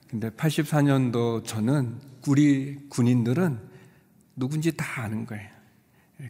근데 0.09 0.29
84년도 0.29 1.45
저는 1.45 1.99
우리 2.27 2.79
군인들은 2.87 3.59
누군지 4.37 4.77
다 4.77 5.03
아는 5.03 5.25
거예요. 5.25 5.49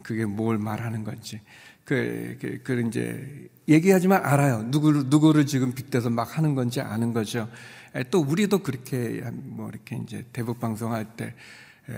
그게 0.02 0.24
뭘 0.24 0.58
말하는 0.58 1.04
건지. 1.04 1.40
그, 1.84 2.36
그, 2.40 2.60
그 2.64 2.88
이제 2.88 3.48
얘기하지만 3.68 4.24
알아요. 4.24 4.64
누구를, 4.64 5.04
누구를 5.06 5.46
지금 5.46 5.74
빗대서 5.74 6.10
막 6.10 6.36
하는 6.36 6.56
건지 6.56 6.80
아는 6.80 7.12
거죠. 7.12 7.48
또 8.10 8.20
우리도 8.20 8.64
그렇게 8.64 9.22
뭐 9.30 9.68
이렇게 9.68 9.96
이제 10.02 10.24
대북 10.32 10.58
방송할 10.58 11.16
때 11.16 11.34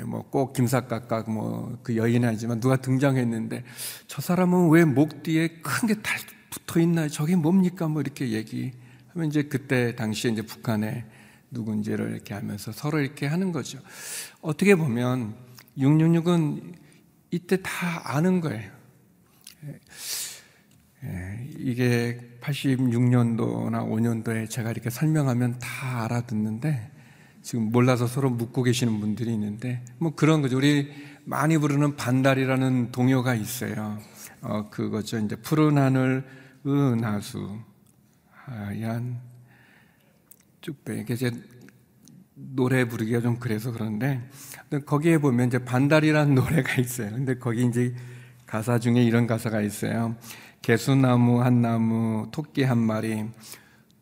뭐 0.05 0.23
꼭 0.31 0.53
김사각각 0.53 1.31
뭐 1.31 1.79
그 1.83 1.97
여인이지만 1.97 2.61
누가 2.61 2.77
등장했는데 2.77 3.65
저 4.09 4.21
사람은 4.21 4.71
왜 4.71 4.85
목 4.85 5.23
뒤에 5.23 5.49
큰 5.63 5.87
게 5.87 5.95
달 6.03 6.17
붙어 6.51 6.81
있나요? 6.81 7.09
저게 7.09 7.37
뭡니까? 7.37 7.87
뭐 7.89 8.01
이렇게 8.01 8.31
얘기하면 8.31 9.29
이제 9.29 9.43
그때 9.45 9.95
당시에 9.95 10.31
이제 10.33 10.43
북한에 10.43 11.05
누군지를 11.51 12.11
이렇게 12.13 12.35
하면서 12.35 12.73
서로 12.73 13.01
이렇게 13.01 13.27
하는 13.27 13.53
거죠. 13.53 13.79
어떻게 14.41 14.75
보면 14.75 15.35
666은 15.79 16.75
이때 17.31 17.59
다 17.63 18.03
아는 18.05 18.41
거예요. 18.41 18.71
예, 21.05 21.47
이게 21.59 22.19
86년도나 22.41 23.87
5년도에 23.87 24.49
제가 24.49 24.71
이렇게 24.71 24.91
설명하면 24.91 25.59
다 25.59 26.05
알아듣는데 26.05 26.91
지금 27.47 27.71
몰라서 27.71 28.09
서로 28.09 28.29
묻고 28.29 28.65
계시는 28.65 28.99
분들이 28.99 29.33
있는데 29.33 29.85
뭐 29.99 30.17
그런 30.17 30.43
거죠. 30.43 30.57
우리 30.57 30.93
많이 31.25 31.59
부르는 31.59 31.95
반달이라는 31.95 32.91
동요가 32.91 33.37
있어요. 33.37 34.01
어, 34.41 34.69
그거죠. 34.69 35.17
이제 35.21 35.37
푸른 35.37 35.79
하늘 35.79 36.27
은하수 36.67 37.57
하얀 38.33 39.21
이게 40.91 41.15
이제 41.15 41.31
노래 42.35 42.85
부르기가 42.85 43.21
좀 43.21 43.39
그래서 43.39 43.71
그런데 43.71 44.29
거기에 44.85 45.19
보면 45.19 45.47
이제 45.47 45.65
반달이라는 45.65 46.35
노래가 46.35 46.81
있어요. 46.81 47.13
근데 47.13 47.39
거기 47.39 47.65
이제 47.65 47.95
가사 48.45 48.81
중에 48.81 49.05
이런 49.05 49.29
가사가 49.29 49.61
있어요. 49.61 50.17
개수나무 50.63 51.41
한 51.45 51.63
나무 51.63 52.27
토끼 52.33 52.65
한 52.65 52.79
마리 52.79 53.25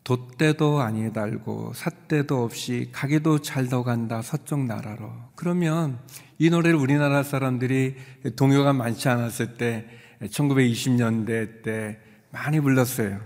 돛대도 0.05 0.81
아니 0.81 1.11
달고 1.11 1.73
삿대도 1.73 2.43
없이 2.43 2.89
가기도 2.91 3.39
잘 3.39 3.65
더 3.69 3.83
간다 3.83 4.21
서쪽 4.21 4.63
나라로 4.65 5.11
그러면 5.35 5.99
이 6.37 6.51
노래를 6.51 6.77
우리나라 6.77 7.23
사람들이 7.23 7.95
동요가 8.35 8.71
많지 8.71 9.09
않았을 9.09 9.57
때 9.57 9.87
1920년대 10.21 11.63
때 11.63 11.99
많이 12.31 12.59
불렀어요. 12.59 13.19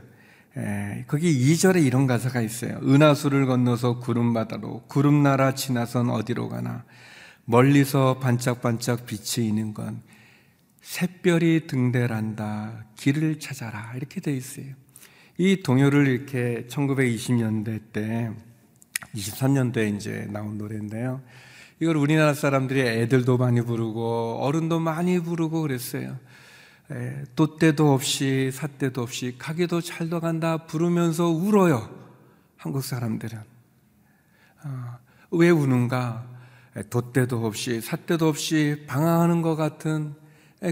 에, 0.57 1.03
거기 1.07 1.51
2절에 1.51 1.85
이런 1.85 2.07
가사가 2.07 2.39
있어요. 2.41 2.79
은하수를 2.83 3.45
건너서 3.45 3.99
구름바다로 3.99 4.83
구름나라 4.87 5.55
지나선 5.55 6.09
어디로 6.09 6.47
가나 6.47 6.85
멀리서 7.43 8.19
반짝반짝 8.19 9.05
빛이 9.05 9.45
있는 9.45 9.73
건 9.73 10.01
샛별이 10.81 11.67
등대란다 11.67 12.85
길을 12.95 13.39
찾아라 13.39 13.93
이렇게 13.95 14.21
돼 14.21 14.33
있어요. 14.33 14.67
이 15.41 15.63
동요를 15.63 16.07
이렇게 16.07 16.65
1920년대 16.67 17.93
때 17.93 18.29
23년도에 19.15 19.95
이제 19.95 20.27
나온 20.29 20.57
노래인데요. 20.57 21.21
이걸 21.79 21.95
우리나라 21.95 22.33
사람들이 22.33 22.81
애들도 22.81 23.37
많이 23.37 23.61
부르고 23.61 24.39
어른도 24.41 24.81
많이 24.81 25.17
부르고 25.23 25.61
그랬어요. 25.61 26.17
또때도 27.37 27.93
없이 27.93 28.51
삿대도 28.51 29.01
없이 29.01 29.35
가기도 29.37 29.79
잘도 29.79 30.19
간다 30.19 30.65
부르면서 30.65 31.29
울어요. 31.29 31.89
한국 32.57 32.83
사람들은 32.83 33.39
어, 34.65 34.97
왜 35.31 35.49
우는가? 35.49 36.27
돛대도 36.89 37.45
없이 37.45 37.79
삿대도 37.79 38.27
없이 38.27 38.83
방황하는 38.87 39.41
것 39.41 39.55
같은 39.55 40.15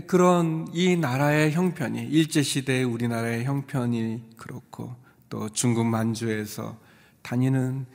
그런 0.06 0.67
이 0.73 0.97
나라의 0.97 1.54
형편이 1.54 2.08
일제 2.10 2.41
시대의 2.41 2.84
우리나라의 2.84 3.45
형편이 3.45 4.32
그렇고 4.36 4.95
또 5.30 5.47
중국 5.50 5.86
만주에서 5.86 6.78
다니는 7.21 7.86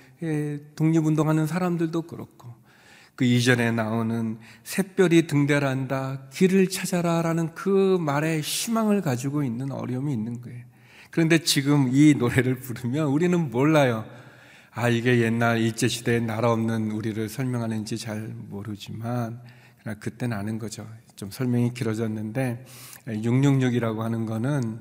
독립운동하는 0.75 1.47
사람들도 1.47 2.03
그렇고 2.03 2.55
그 3.15 3.27
이전에 3.27 3.73
나오는 3.73 4.39
샛별이 4.65 5.27
등대란다 5.27 6.29
길을 6.31 6.69
찾아라라는 6.71 7.55
그 7.55 7.99
말에 8.01 8.41
희망을 8.41 9.03
가지고 9.03 9.43
있는 9.45 9.71
어려움이 9.71 10.13
있는 10.13 10.41
거예요. 10.41 10.65
그런데 11.11 11.39
지금 11.39 11.91
이 11.93 12.15
노래를 12.15 12.61
부르면 12.61 13.09
우리는 13.09 13.51
몰라요. 13.51 14.07
아 14.71 14.89
이게 14.89 15.21
옛날 15.21 15.59
일제 15.61 15.89
시대에 15.89 16.21
나라 16.21 16.51
없는 16.53 16.91
우리를 16.91 17.29
설명하는지 17.29 17.99
잘 17.99 18.33
모르지만 18.49 19.43
그러나 19.83 19.99
그때는 20.01 20.35
아는 20.35 20.59
거죠. 20.59 20.89
좀 21.23 21.31
설명이 21.31 21.73
길어졌는데 21.73 22.65
666이라고 23.07 23.99
하는 23.99 24.27
거는 24.27 24.81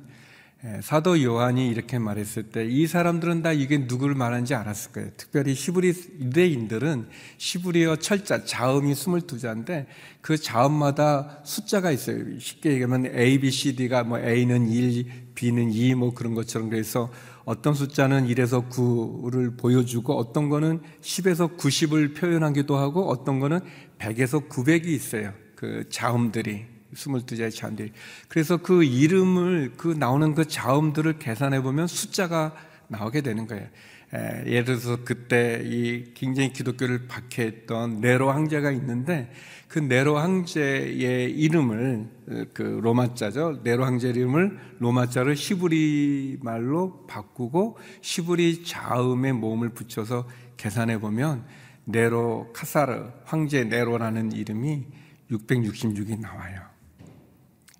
사도 0.82 1.22
요한이 1.22 1.70
이렇게 1.70 2.00
말했을 2.00 2.50
때 2.50 2.66
이 2.68 2.88
사람들은 2.88 3.44
다 3.44 3.52
이게 3.52 3.78
누구를 3.78 4.16
말하는지 4.16 4.56
알았을 4.56 4.92
거예요. 4.92 5.10
특별히 5.18 5.54
시브리 5.54 5.90
유대인들은 6.20 7.10
시브리어 7.38 7.98
철자 7.98 8.44
자음이 8.44 8.92
22자인데 8.92 9.86
그 10.22 10.36
자음마다 10.36 11.42
숫자가 11.44 11.92
있어요. 11.92 12.40
쉽게 12.40 12.72
얘기하면 12.72 13.16
A, 13.16 13.40
B, 13.40 13.52
C, 13.52 13.76
D가 13.76 14.04
뭐 14.04 14.20
A는 14.20 14.68
1, 14.68 15.06
B는 15.36 15.72
2 15.72 15.94
뭐 15.94 16.16
그런 16.16 16.34
것처럼 16.34 16.72
그래서 16.72 17.12
어떤 17.46 17.76
숫자는 17.76 18.26
1에서 18.30 18.68
9를 18.68 19.60
보여주고 19.60 20.18
어떤 20.18 20.50
거는 20.50 20.82
10에서 21.02 21.56
90을 21.56 22.16
표현하기도 22.16 22.76
하고 22.78 23.12
어떤 23.12 23.40
거는 23.40 23.60
100에서 24.00 24.50
900이 24.50 24.88
있어요. 24.88 25.34
그 25.62 25.88
자음들이 25.92 26.66
22자의 26.96 27.56
자음들이. 27.56 27.92
그래서 28.28 28.58
그 28.58 28.84
이름을 28.84 29.74
그 29.78 29.90
나오는 29.90 30.34
그 30.34 30.48
자음들을 30.48 31.20
계산해 31.20 31.62
보면 31.62 31.86
숫자가 31.86 32.56
나오게 32.88 33.22
되는 33.22 33.46
거예요. 33.46 33.68
에, 34.12 34.44
예를 34.48 34.64
들어서 34.66 34.98
그때 35.06 35.62
이 35.64 36.16
굉장히 36.16 36.52
기독교를 36.52 37.08
박해했던 37.08 38.02
네로 38.02 38.32
황제가 38.32 38.72
있는데 38.72 39.32
그 39.68 39.78
네로 39.78 40.18
황제의 40.18 41.30
이름을 41.30 42.08
그 42.56 42.64
로마자죠. 42.82 43.60
네로 43.64 43.86
황제 43.86 44.10
이름을 44.10 44.58
로마자를 44.80 45.36
시브리 45.36 46.40
말로 46.42 47.06
바꾸고 47.06 47.78
시브리 48.02 48.66
자음의 48.66 49.34
모음을 49.34 49.70
붙여서 49.70 50.28
계산해 50.58 51.00
보면 51.00 51.46
네로 51.86 52.50
카사르 52.52 53.12
황제 53.26 53.64
네로라는 53.64 54.32
이름이 54.32 55.02
666이 55.32 56.20
나와요. 56.20 56.62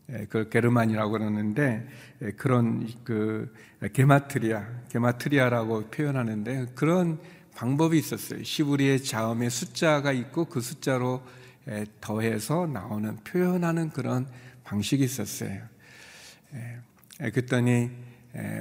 예, 0.10 0.20
그걸 0.26 0.50
게르만이라고 0.50 1.12
그러는데 1.12 1.88
예, 2.22 2.32
그런 2.32 2.88
그 3.04 3.54
게마트리아, 3.94 4.66
게마트리아라고 4.90 5.90
표현하는데 5.90 6.68
그런 6.76 7.20
방법이 7.56 7.98
있었어요. 7.98 8.44
시브리의 8.44 9.04
자음에 9.04 9.50
숫자가 9.50 10.12
있고 10.14 10.46
그 10.46 10.62
숫자로 10.62 11.22
예, 11.70 11.86
더해서 12.00 12.66
나오는 12.66 13.18
표현하는 13.24 13.90
그런 13.90 14.28
방식이 14.64 15.04
있었어요. 15.04 15.62
그랬더니 17.18 17.92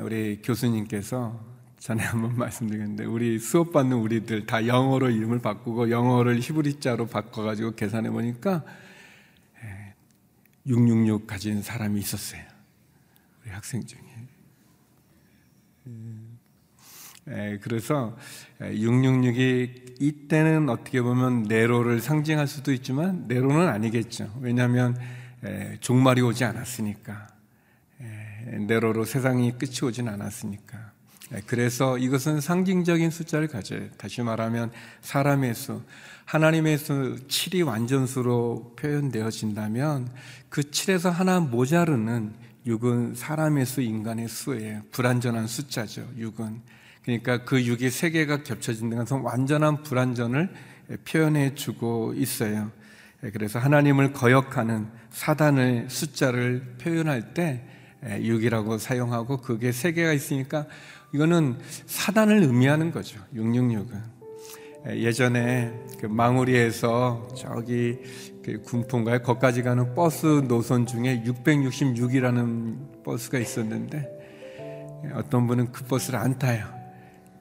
우리 0.03 0.41
교수님께서 0.43 1.50
전에 1.81 2.05
한번 2.05 2.37
말씀드렸는데 2.37 3.07
우리 3.07 3.39
수업 3.39 3.73
받는 3.73 3.97
우리들 3.97 4.45
다 4.45 4.67
영어로 4.67 5.09
이름을 5.11 5.41
바꾸고 5.41 5.91
영어를 5.91 6.39
히브리자로 6.39 7.07
바꿔가지고 7.07 7.75
계산해 7.75 8.11
보니까 8.11 8.65
666 10.67 11.27
가진 11.27 11.63
사람이 11.63 11.99
있었어요. 11.99 12.43
우리 13.43 13.51
학생 13.51 13.85
중에. 13.85 13.99
에, 17.29 17.59
그래서 17.59 18.17
666이 18.61 19.97
이때는 20.01 20.69
어떻게 20.69 21.01
보면 21.01 21.45
네로를 21.45 22.01
상징할 22.01 22.47
수도 22.47 22.73
있지만 22.73 23.27
네로는 23.27 23.69
아니겠죠. 23.69 24.39
왜냐하면 24.43 24.99
에, 25.45 25.79
종말이 25.81 26.21
오지 26.21 26.45
않았으니까. 26.45 27.29
에, 28.03 28.59
네로로 28.59 29.07
세상이 29.07 29.53
끝이 29.53 29.79
오진 29.83 30.09
않았으니까. 30.09 31.00
예, 31.33 31.43
그래서 31.47 31.99
이것은 31.99 32.41
상징적인 32.41 33.11
숫자를 33.11 33.49
가져요. 33.49 33.89
다시 33.97 34.23
말하면 34.23 34.73
사람의 35.03 35.55
수, 35.55 35.83
하나님의 36.25 36.79
수 36.79 37.17
7이 37.29 37.67
완전수로 37.67 38.75
표현되어진다면 38.77 40.11
그 40.49 40.63
7에서 40.63 41.11
하나 41.11 41.41
모자르는 41.41 42.35
6은 42.67 43.17
사람의 43.17 43.67
수, 43.67 43.81
인간의 43.81 44.29
수예요. 44.29 44.83
불완전한 44.91 45.47
숫자죠, 45.47 46.07
6은. 46.19 46.61
그러니까 47.05 47.45
그 47.45 47.57
6이 47.57 47.91
세 47.91 48.11
개가 48.11 48.43
겹쳐진 48.43 48.91
것은 48.91 49.21
완전한 49.21 49.83
불완전을 49.83 50.51
표현해 51.05 51.55
주고 51.55 52.13
있어요. 52.15 52.71
예, 53.25 53.31
그래서 53.31 53.59
하나님을 53.59 54.13
거역하는 54.13 54.89
사단의 55.11 55.87
숫자를 55.89 56.77
표현할 56.81 57.35
때 57.35 57.65
6이라고 58.03 58.75
예, 58.75 58.79
사용하고 58.79 59.39
그게 59.39 59.73
세 59.73 59.93
개가 59.93 60.13
있으니까 60.13 60.67
이거는 61.13 61.59
사단을 61.87 62.43
의미하는 62.43 62.91
거죠. 62.91 63.21
666은. 63.35 64.01
예, 64.89 65.03
예전에 65.03 65.73
그 65.99 66.07
망우리에서 66.07 67.29
저기 67.37 67.99
그 68.43 68.63
군포인가요? 68.63 69.21
거기까지 69.23 69.63
가는 69.63 69.95
버스 69.95 70.27
노선 70.49 70.87
중에 70.87 71.23
666이라는 71.25 73.03
버스가 73.05 73.39
있었는데 73.39 74.09
어떤 75.15 75.47
분은 75.47 75.73
그 75.73 75.85
버스를 75.85 76.19
안 76.19 76.39
타요. 76.39 76.67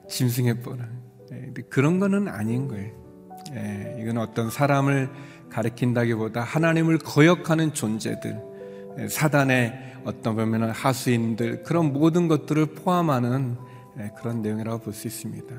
짐승의 0.08 0.60
뻘은. 0.60 1.00
그런 1.70 1.98
거는 2.00 2.28
아닌 2.28 2.68
거예요. 2.68 2.90
이건 4.00 4.18
어떤 4.18 4.50
사람을 4.50 5.08
가리킨다기보다 5.48 6.42
하나님을 6.42 6.98
거역하는 6.98 7.72
존재들, 7.72 8.30
예, 8.30 8.49
사단의 9.08 9.90
어떤 10.04 10.36
보면 10.36 10.70
하수인들 10.70 11.62
그런 11.62 11.92
모든 11.92 12.28
것들을 12.28 12.66
포함하는 12.66 13.56
예, 13.98 14.10
그런 14.18 14.42
내용이라고 14.42 14.78
볼 14.78 14.94
수 14.94 15.06
있습니다. 15.08 15.54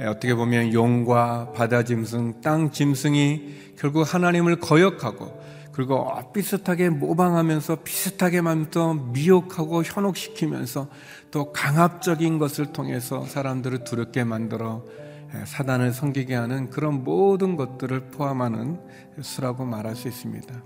예, 0.00 0.04
어떻게 0.04 0.34
보면 0.34 0.72
용과 0.72 1.52
바다 1.54 1.82
짐승, 1.82 2.40
땅 2.42 2.70
짐승이 2.70 3.74
결국 3.78 4.02
하나님을 4.02 4.56
거역하고 4.56 5.46
그리고 5.72 6.10
비슷하게 6.32 6.88
모방하면서 6.90 7.78
비슷하게 7.84 8.40
만들어 8.40 8.94
미혹하고 8.94 9.82
현혹시키면서 9.82 10.88
또 11.30 11.52
강압적인 11.52 12.38
것을 12.38 12.72
통해서 12.72 13.26
사람들을 13.26 13.84
두렵게 13.84 14.24
만들어 14.24 14.82
예, 15.00 15.05
사단을 15.44 15.92
섬기게 15.92 16.34
하는 16.34 16.70
그런 16.70 17.04
모든 17.04 17.56
것들을 17.56 18.10
포함하는 18.10 18.80
수라고 19.20 19.64
말할 19.64 19.96
수 19.96 20.08
있습니다. 20.08 20.62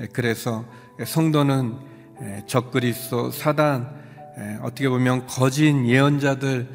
예, 0.00 0.06
그래서 0.06 0.64
성도는 1.04 1.76
예, 2.22 2.44
적그리스도, 2.46 3.30
사단, 3.30 4.02
어떻게 4.62 4.88
보면 4.88 5.26
거짓 5.26 5.74
예언자들 5.86 6.68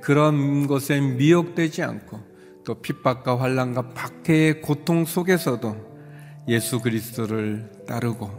그런 0.00 0.66
것에 0.68 1.00
미혹되지 1.00 1.82
않고 1.82 2.20
또 2.64 2.80
핍박과 2.80 3.40
환란과 3.40 3.90
박해의 3.90 4.60
고통 4.60 5.04
속에서도 5.04 5.92
예수 6.48 6.80
그리스도를 6.80 7.70
따르고 7.86 8.30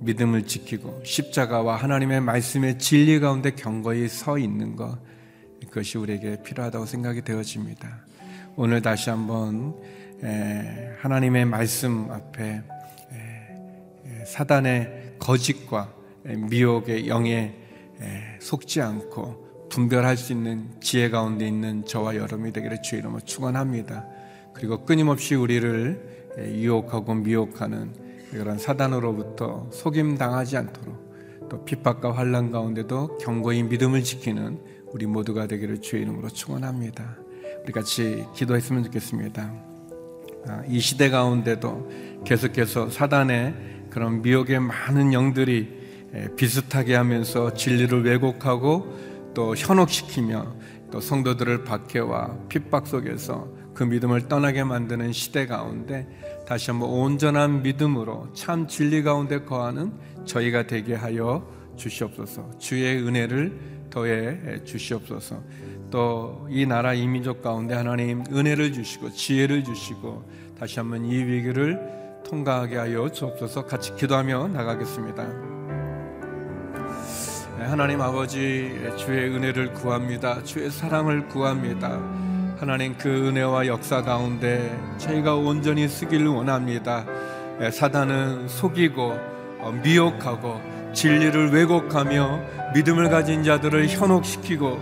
믿음을 0.00 0.46
지키고 0.46 1.02
십자가와 1.04 1.76
하나님의 1.76 2.20
말씀의 2.20 2.78
진리 2.78 3.18
가운데 3.20 3.52
경거히 3.52 4.08
서 4.08 4.38
있는 4.38 4.76
것 4.76 4.98
그것이 5.64 5.98
우리에게 5.98 6.42
필요하다고 6.42 6.86
생각이 6.86 7.22
되어집니다. 7.22 8.04
오늘 8.56 8.82
다시 8.82 9.10
한번 9.10 9.74
하나님의 11.00 11.44
말씀 11.44 12.10
앞에 12.10 12.62
사단의 14.26 15.16
거짓과 15.18 15.92
미혹의 16.24 17.08
영에 17.08 17.54
속지 18.40 18.80
않고 18.80 19.68
분별할 19.70 20.16
수 20.16 20.32
있는 20.32 20.70
지혜 20.80 21.10
가운데 21.10 21.46
있는 21.46 21.84
저와 21.84 22.16
여러분이 22.16 22.52
되기를 22.52 22.82
주의 22.82 23.00
이름으로 23.00 23.20
축원합니다. 23.20 24.06
그리고 24.52 24.84
끊임없이 24.84 25.34
우리를 25.34 26.32
유혹하고 26.38 27.14
미혹하는 27.14 27.92
그런 28.30 28.58
사단으로부터 28.58 29.68
속임 29.72 30.16
당하지 30.16 30.56
않도록 30.56 31.48
또 31.48 31.64
핍박과 31.64 32.16
환란 32.16 32.50
가운데도 32.50 33.18
경고히 33.18 33.62
믿음을 33.62 34.02
지키는 34.02 34.73
우리 34.94 35.06
모두가 35.06 35.48
되기를 35.48 35.80
주의 35.80 36.02
이름으로 36.02 36.28
축원합니다. 36.28 37.16
우리 37.64 37.72
같이 37.72 38.24
기도했으면 38.32 38.84
좋겠습니다. 38.84 39.52
아, 40.46 40.62
이 40.68 40.78
시대 40.78 41.10
가운데도 41.10 42.22
계속해서 42.24 42.90
사단의 42.90 43.88
그런 43.90 44.22
미혹의 44.22 44.60
많은 44.60 45.12
영들이 45.12 45.82
비슷하게 46.36 46.94
하면서 46.94 47.52
진리를 47.52 48.04
왜곡하고 48.04 49.32
또 49.34 49.56
현혹시키며 49.56 50.54
또 50.92 51.00
성도들을 51.00 51.64
박해와 51.64 52.46
핍박 52.48 52.86
속에서 52.86 53.48
그 53.74 53.82
믿음을 53.82 54.28
떠나게 54.28 54.62
만드는 54.62 55.10
시대 55.12 55.48
가운데 55.48 56.06
다시 56.46 56.70
한번 56.70 56.90
온전한 56.90 57.64
믿음으로 57.64 58.32
참 58.32 58.68
진리 58.68 59.02
가운데 59.02 59.42
거하는 59.42 59.92
저희가 60.24 60.68
되게 60.68 60.94
하여 60.94 61.52
주시옵소서. 61.76 62.58
주의 62.60 62.96
은혜를 62.96 63.73
더해 63.94 64.64
주시옵소서. 64.64 65.40
또 65.90 66.46
이 66.50 66.66
나라 66.66 66.92
이 66.92 67.06
민족 67.06 67.40
가운데 67.42 67.74
하나님 67.74 68.24
은혜를 68.32 68.72
주시고 68.72 69.10
지혜를 69.12 69.62
주시고 69.64 70.24
다시 70.58 70.80
한번 70.80 71.04
이 71.04 71.16
위기를 71.16 71.80
통과하게 72.26 72.76
하여 72.76 73.08
주옵소서. 73.10 73.66
같이 73.66 73.94
기도하며 73.94 74.48
나가겠습니다. 74.48 75.24
네, 77.58 77.64
하나님 77.64 78.00
아버지 78.00 78.72
주의 78.96 79.30
은혜를 79.34 79.72
구합니다. 79.74 80.42
주의 80.42 80.70
사랑을 80.70 81.28
구합니다. 81.28 82.00
하나님 82.58 82.96
그 82.98 83.08
은혜와 83.28 83.66
역사 83.66 84.02
가운데 84.02 84.76
저희가 84.98 85.36
온전히 85.36 85.86
쓰기를 85.88 86.26
원합니다. 86.28 87.04
네, 87.58 87.70
사단은 87.70 88.48
속이고 88.48 89.02
어, 89.60 89.72
미혹하고 89.82 90.60
진리를 90.94 91.52
왜곡하며 91.52 92.40
믿음을 92.74 93.10
가진 93.10 93.44
자들을 93.44 93.88
현혹시키고 93.88 94.78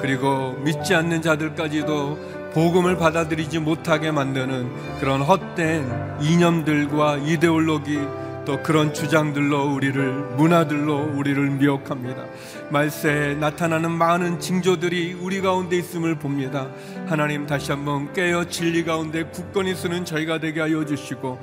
그리고 0.00 0.52
믿지 0.64 0.94
않는 0.94 1.22
자들까지도 1.22 2.50
복음을 2.54 2.96
받아들이지 2.96 3.58
못하게 3.58 4.10
만드는 4.10 4.98
그런 4.98 5.20
헛된 5.20 6.18
이념들과 6.22 7.18
이데올로기 7.18 7.98
또 8.46 8.62
그런 8.62 8.94
주장들로 8.94 9.74
우리를 9.74 10.12
문화들로 10.36 11.14
우리를 11.16 11.50
미혹합니다. 11.50 12.24
말세에 12.70 13.34
나타나는 13.34 13.90
많은 13.90 14.38
징조들이 14.38 15.14
우리 15.20 15.40
가운데 15.40 15.76
있음을 15.76 16.14
봅니다. 16.14 16.68
하나님 17.06 17.44
다시 17.44 17.72
한번 17.72 18.12
깨어 18.12 18.44
진리 18.44 18.84
가운데 18.84 19.24
굳건히 19.24 19.74
쓰는 19.74 20.04
저희가 20.04 20.38
되게 20.38 20.60
하여 20.60 20.84
주시고 20.84 21.40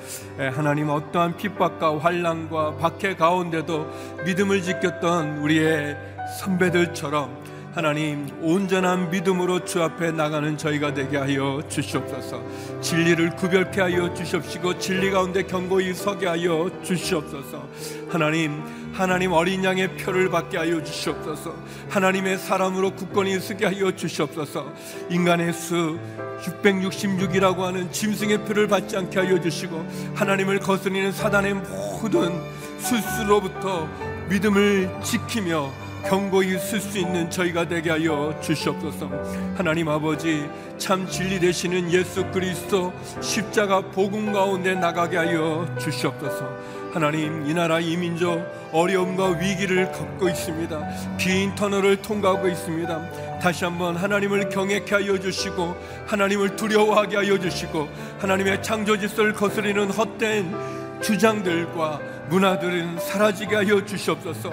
하나님 0.54 0.90
어떠한 0.90 1.36
핍박과 1.36 2.00
환란과 2.00 2.78
박해 2.78 3.18
가운데도 3.18 3.92
믿음을 4.26 4.62
지켰던 4.62 5.40
우리의 5.40 5.98
선배들처럼 6.40 7.43
하나님 7.74 8.30
온전한 8.40 9.10
믿음으로 9.10 9.66
주 9.66 9.82
앞에 9.82 10.12
나가는 10.12 10.56
저희가 10.56 10.94
되게 10.94 11.18
하여 11.18 11.60
주시옵소서. 11.68 12.40
진리를 12.82 13.36
구별케 13.36 13.82
하여 13.82 14.14
주시옵시고 14.14 14.78
진리 14.78 15.10
가운데 15.10 15.42
견고히 15.42 15.92
서게 15.96 16.28
하여 16.28 16.70
주시옵소서. 16.84 17.68
하나님 18.10 18.62
하나님 18.94 19.32
어린 19.32 19.64
양의 19.64 19.98
표를 19.98 20.30
받게 20.30 20.56
하여 20.60 20.84
주시옵소서. 20.84 21.56
하나님의 21.90 22.38
사람으로 22.38 22.92
굳건히 22.92 23.40
서게 23.40 23.66
하여 23.66 23.92
주시옵소서. 23.96 24.72
인간의 25.10 25.52
수 25.54 25.98
666이라고 26.44 27.62
하는 27.62 27.92
짐승의 27.92 28.46
표를 28.46 28.68
받지 28.68 28.98
않게 28.98 29.20
하여 29.20 29.42
주시고 29.42 29.84
하나님을 30.14 30.60
거스리는 30.60 31.12
사단의 31.12 31.56
모든 31.56 32.40
술수로부터 32.78 33.88
믿음을 34.30 34.92
지키며 35.02 35.83
경고히 36.08 36.58
쓸 36.60 36.80
수 36.80 36.98
있는 36.98 37.30
저희가 37.30 37.68
되게 37.68 37.90
하여 37.90 38.38
주시옵소서. 38.42 39.10
하나님 39.56 39.88
아버지 39.90 40.48
참 40.78 41.08
진리 41.08 41.40
되시는 41.40 41.92
예수 41.92 42.26
그리스도 42.32 42.94
십자가 43.22 43.82
복음 43.82 44.34
가운데 44.34 44.76
나가게 44.76 45.18
하여 45.18 45.66
주시옵소서. 45.80 46.84
하나님 46.94 47.48
이 47.48 47.54
나라 47.54 47.80
이 47.80 47.98
민족 47.98 48.46
어려움과 48.72 49.40
위기를 49.40 49.92
겪고 49.92 50.30
있습니다. 50.30 51.18
긴 51.18 51.56
터널을 51.56 51.98
통과하고 52.02 52.48
있습니다. 52.48 53.40
다시 53.40 53.66
한번 53.66 53.96
하나님을 53.96 54.50
경외케 54.50 54.96
하여 54.96 55.18
주시고 55.18 55.76
하나님을 56.06 56.56
두려워하게 56.56 57.18
하여 57.18 57.40
주시고 57.40 57.90
하나님의 58.20 58.62
창조 58.62 58.98
질서를 58.98 59.34
거스리는 59.34 59.90
헛된 59.90 60.54
주장들과 61.02 62.00
문화들은 62.30 63.00
사라지게 63.00 63.56
하여 63.56 63.84
주시옵소서 63.84 64.52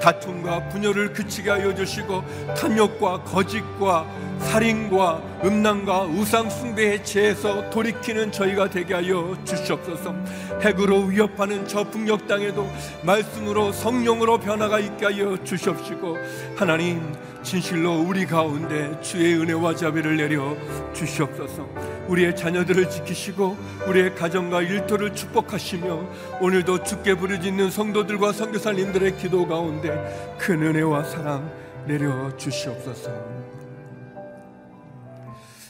다툼과 0.00 0.68
분열을 0.68 1.12
그치게 1.12 1.50
하여 1.50 1.74
주시고 1.74 2.24
탐욕과 2.56 3.24
거짓과 3.24 4.06
살인과 4.40 5.22
음란과 5.44 6.02
우상 6.04 6.50
숭배의 6.50 7.04
죄에서 7.04 7.70
돌이키는 7.70 8.32
저희가 8.32 8.68
되게 8.68 8.94
하여 8.94 9.36
주시옵소서. 9.44 10.14
핵으로 10.60 11.04
위협하는 11.04 11.66
저 11.66 11.84
북녘 11.84 12.26
땅에도 12.26 12.68
말씀으로 13.02 13.72
성령으로 13.72 14.38
변화가 14.38 14.78
있게 14.80 15.06
하여 15.06 15.36
주시옵시고 15.42 16.18
하나님 16.56 17.14
진실로 17.42 18.00
우리 18.00 18.24
가운데 18.24 18.98
주의 19.00 19.34
은혜와 19.34 19.74
자비를 19.74 20.16
내려 20.16 20.56
주시옵소서. 20.92 21.68
우리의 22.08 22.36
자녀들을 22.36 22.88
지키시고 22.88 23.56
우리의 23.88 24.14
가정과 24.14 24.62
일터를 24.62 25.14
축복하시며 25.14 26.40
오늘도 26.40 26.84
주께 26.84 27.14
부르짖는 27.14 27.70
성도들과 27.70 28.32
선교사님들의 28.32 29.16
기도 29.18 29.46
가운데 29.46 30.36
큰 30.38 30.62
은혜와 30.62 31.04
사랑 31.04 31.52
내려 31.86 32.34
주시옵소서. 32.36 33.10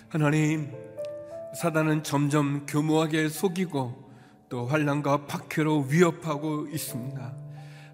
하나님, 0.09 0.71
사단은 1.57 2.03
점점 2.03 2.67
교모하게 2.67 3.29
속이고 3.29 4.11
또 4.51 4.67
환란과 4.67 5.27
박해로 5.27 5.87
위협하고 5.89 6.67
있습니다. 6.71 7.33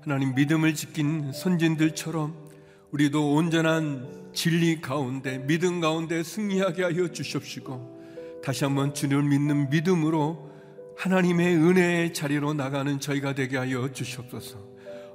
하나님 0.03 0.35
믿음을 0.35 0.75
지킨 0.75 1.33
선진들처럼 1.33 2.48
우리도 2.91 3.35
온전한 3.35 4.31
진리 4.33 4.81
가운데 4.81 5.39
믿음 5.47 5.81
가운데 5.81 6.23
승리하게 6.23 6.85
하여 6.85 7.09
주십시고 7.09 8.41
다시 8.43 8.65
한번 8.65 8.95
주님을 8.95 9.25
믿는 9.25 9.69
믿음으로 9.69 10.49
하나님의 10.97 11.55
은혜의 11.57 12.15
자리로 12.15 12.55
나가는 12.55 12.99
저희가 12.99 13.35
되게 13.35 13.57
하여 13.59 13.93
주시옵소서. 13.93 14.59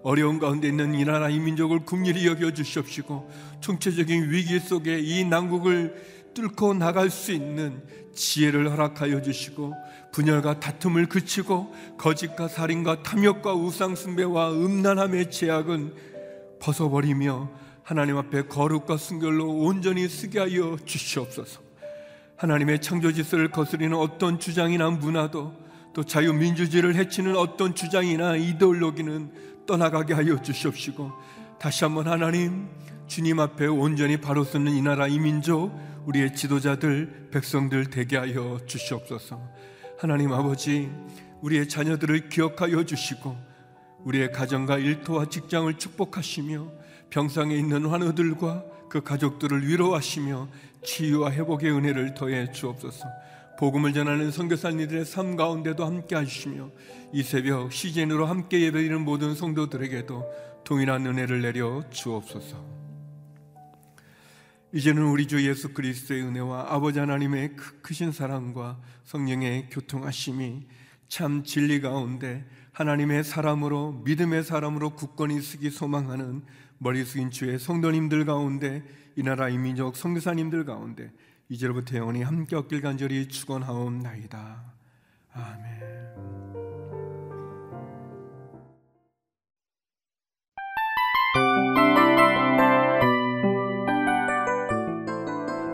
어려운 0.04 0.38
가운데 0.38 0.68
있는 0.68 0.94
이 0.94 1.04
나라 1.06 1.30
이 1.30 1.40
민족을 1.40 1.80
국리히 1.80 2.28
여겨 2.28 2.54
주시옵시고 2.54 3.30
총체적인 3.62 4.30
위기 4.30 4.60
속에 4.60 5.00
이 5.00 5.24
난국을 5.26 5.96
뚫고 6.34 6.74
나갈 6.76 7.10
수 7.10 7.32
있는 7.32 7.82
지혜를 8.14 8.70
허락하여 8.72 9.22
주시고 9.22 9.74
분열과 10.12 10.60
다툼을 10.60 11.08
그치고 11.08 11.74
거짓과 11.98 12.50
살인과 12.50 13.02
탐욕과 13.04 13.56
우상숭배와 13.56 14.52
음란함의 14.52 15.32
제약은 15.32 15.94
벗어버리며 16.60 17.63
하나님 17.84 18.18
앞에 18.18 18.44
거룩과 18.44 18.96
순결로 18.96 19.46
온전히 19.58 20.08
쓰게 20.08 20.40
하여 20.40 20.78
주시옵소서. 20.86 21.62
하나님의 22.38 22.82
창조 22.82 23.12
질서를 23.12 23.52
거스리는 23.52 23.96
어떤 23.96 24.40
주장이나 24.40 24.90
문화도 24.90 25.54
또 25.94 26.04
자유민주주의를 26.04 26.96
해치는 26.96 27.36
어떤 27.36 27.76
주장이나 27.76 28.38
이데올로기는 28.38 29.66
떠나가게 29.66 30.14
하여 30.14 30.42
주시옵시고 30.42 31.12
다시 31.60 31.84
한번 31.84 32.08
하나님 32.08 32.70
주님 33.08 33.40
앞에 33.40 33.68
온전히 33.68 34.18
바로 34.18 34.44
서는 34.44 34.72
이 34.72 34.82
나라 34.82 35.08
이 35.08 35.20
민족 35.20 35.72
우리의 36.06 36.36
지도자들 36.36 37.30
백성들 37.32 37.90
되게 37.90 38.18
하여 38.18 38.60
주시옵소서. 38.66 39.40
하나님 40.00 40.32
아버지 40.32 40.90
우리의 41.42 41.68
자녀들을 41.68 42.30
기억하여 42.30 42.86
주시고 42.86 43.38
우리의 44.06 44.32
가정과 44.32 44.78
일터와 44.78 45.26
직장을 45.26 45.74
축복하시며 45.78 46.84
병상에 47.14 47.56
있는 47.56 47.86
환우들과 47.86 48.66
그 48.90 49.04
가족들을 49.04 49.68
위로하시며 49.68 50.50
치유와 50.84 51.32
회복의 51.32 51.72
은혜를 51.72 52.16
더해 52.16 52.52
주옵소서. 52.52 53.06
복음을 53.60 53.94
전하는 53.94 54.32
선교사님들의 54.32 55.06
삶 55.06 55.36
가운데도 55.36 55.86
함께 55.86 56.16
하시며 56.16 56.72
이 57.14 57.22
새벽 57.22 57.72
시즌으로 57.72 58.26
함께 58.26 58.62
예배드리는 58.62 59.00
모든 59.02 59.36
성도들에게도 59.36 60.64
동일한 60.64 61.06
은혜를 61.06 61.44
내려 61.44 61.88
주옵소서. 61.92 62.58
이제는 64.74 65.04
우리 65.04 65.28
주 65.28 65.48
예수 65.48 65.72
그리스도의 65.72 66.24
은혜와 66.24 66.74
아버지 66.74 66.98
하나님의 66.98 67.56
크신 67.84 68.12
사랑과 68.12 68.80
성령의 69.04 69.70
교통하심이 69.70 70.66
참 71.10 71.44
진리 71.44 71.80
가운데 71.80 72.44
하나님의 72.72 73.24
사람으로 73.24 74.02
믿음의 74.04 74.44
사람으로 74.44 74.96
굳건히 74.96 75.42
쓰기 75.42 75.70
소망하는 75.70 76.42
머리 76.78 77.04
숙인 77.04 77.32
주의 77.32 77.58
성도님들 77.58 78.26
가운데 78.26 78.84
이 79.16 79.24
나라 79.24 79.50
이민족 79.50 79.96
성교사님들 79.96 80.66
가운데 80.66 81.12
이제로부터 81.50 81.98
영원히 81.98 82.24
함께 82.24 82.56
얻길 82.56 82.82
간절히 82.82 83.28
축원하옵나이다. 83.28 84.74
아멘. 85.34 85.94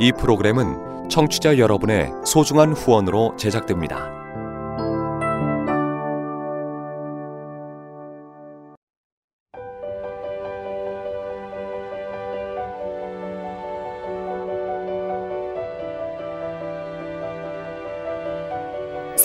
이 0.02 0.14
프로그램은 0.14 1.10
청취자 1.10 1.58
여러분의 1.58 2.12
소중한 2.26 2.72
후원으로 2.72 3.36
제작됩니다. 3.38 4.19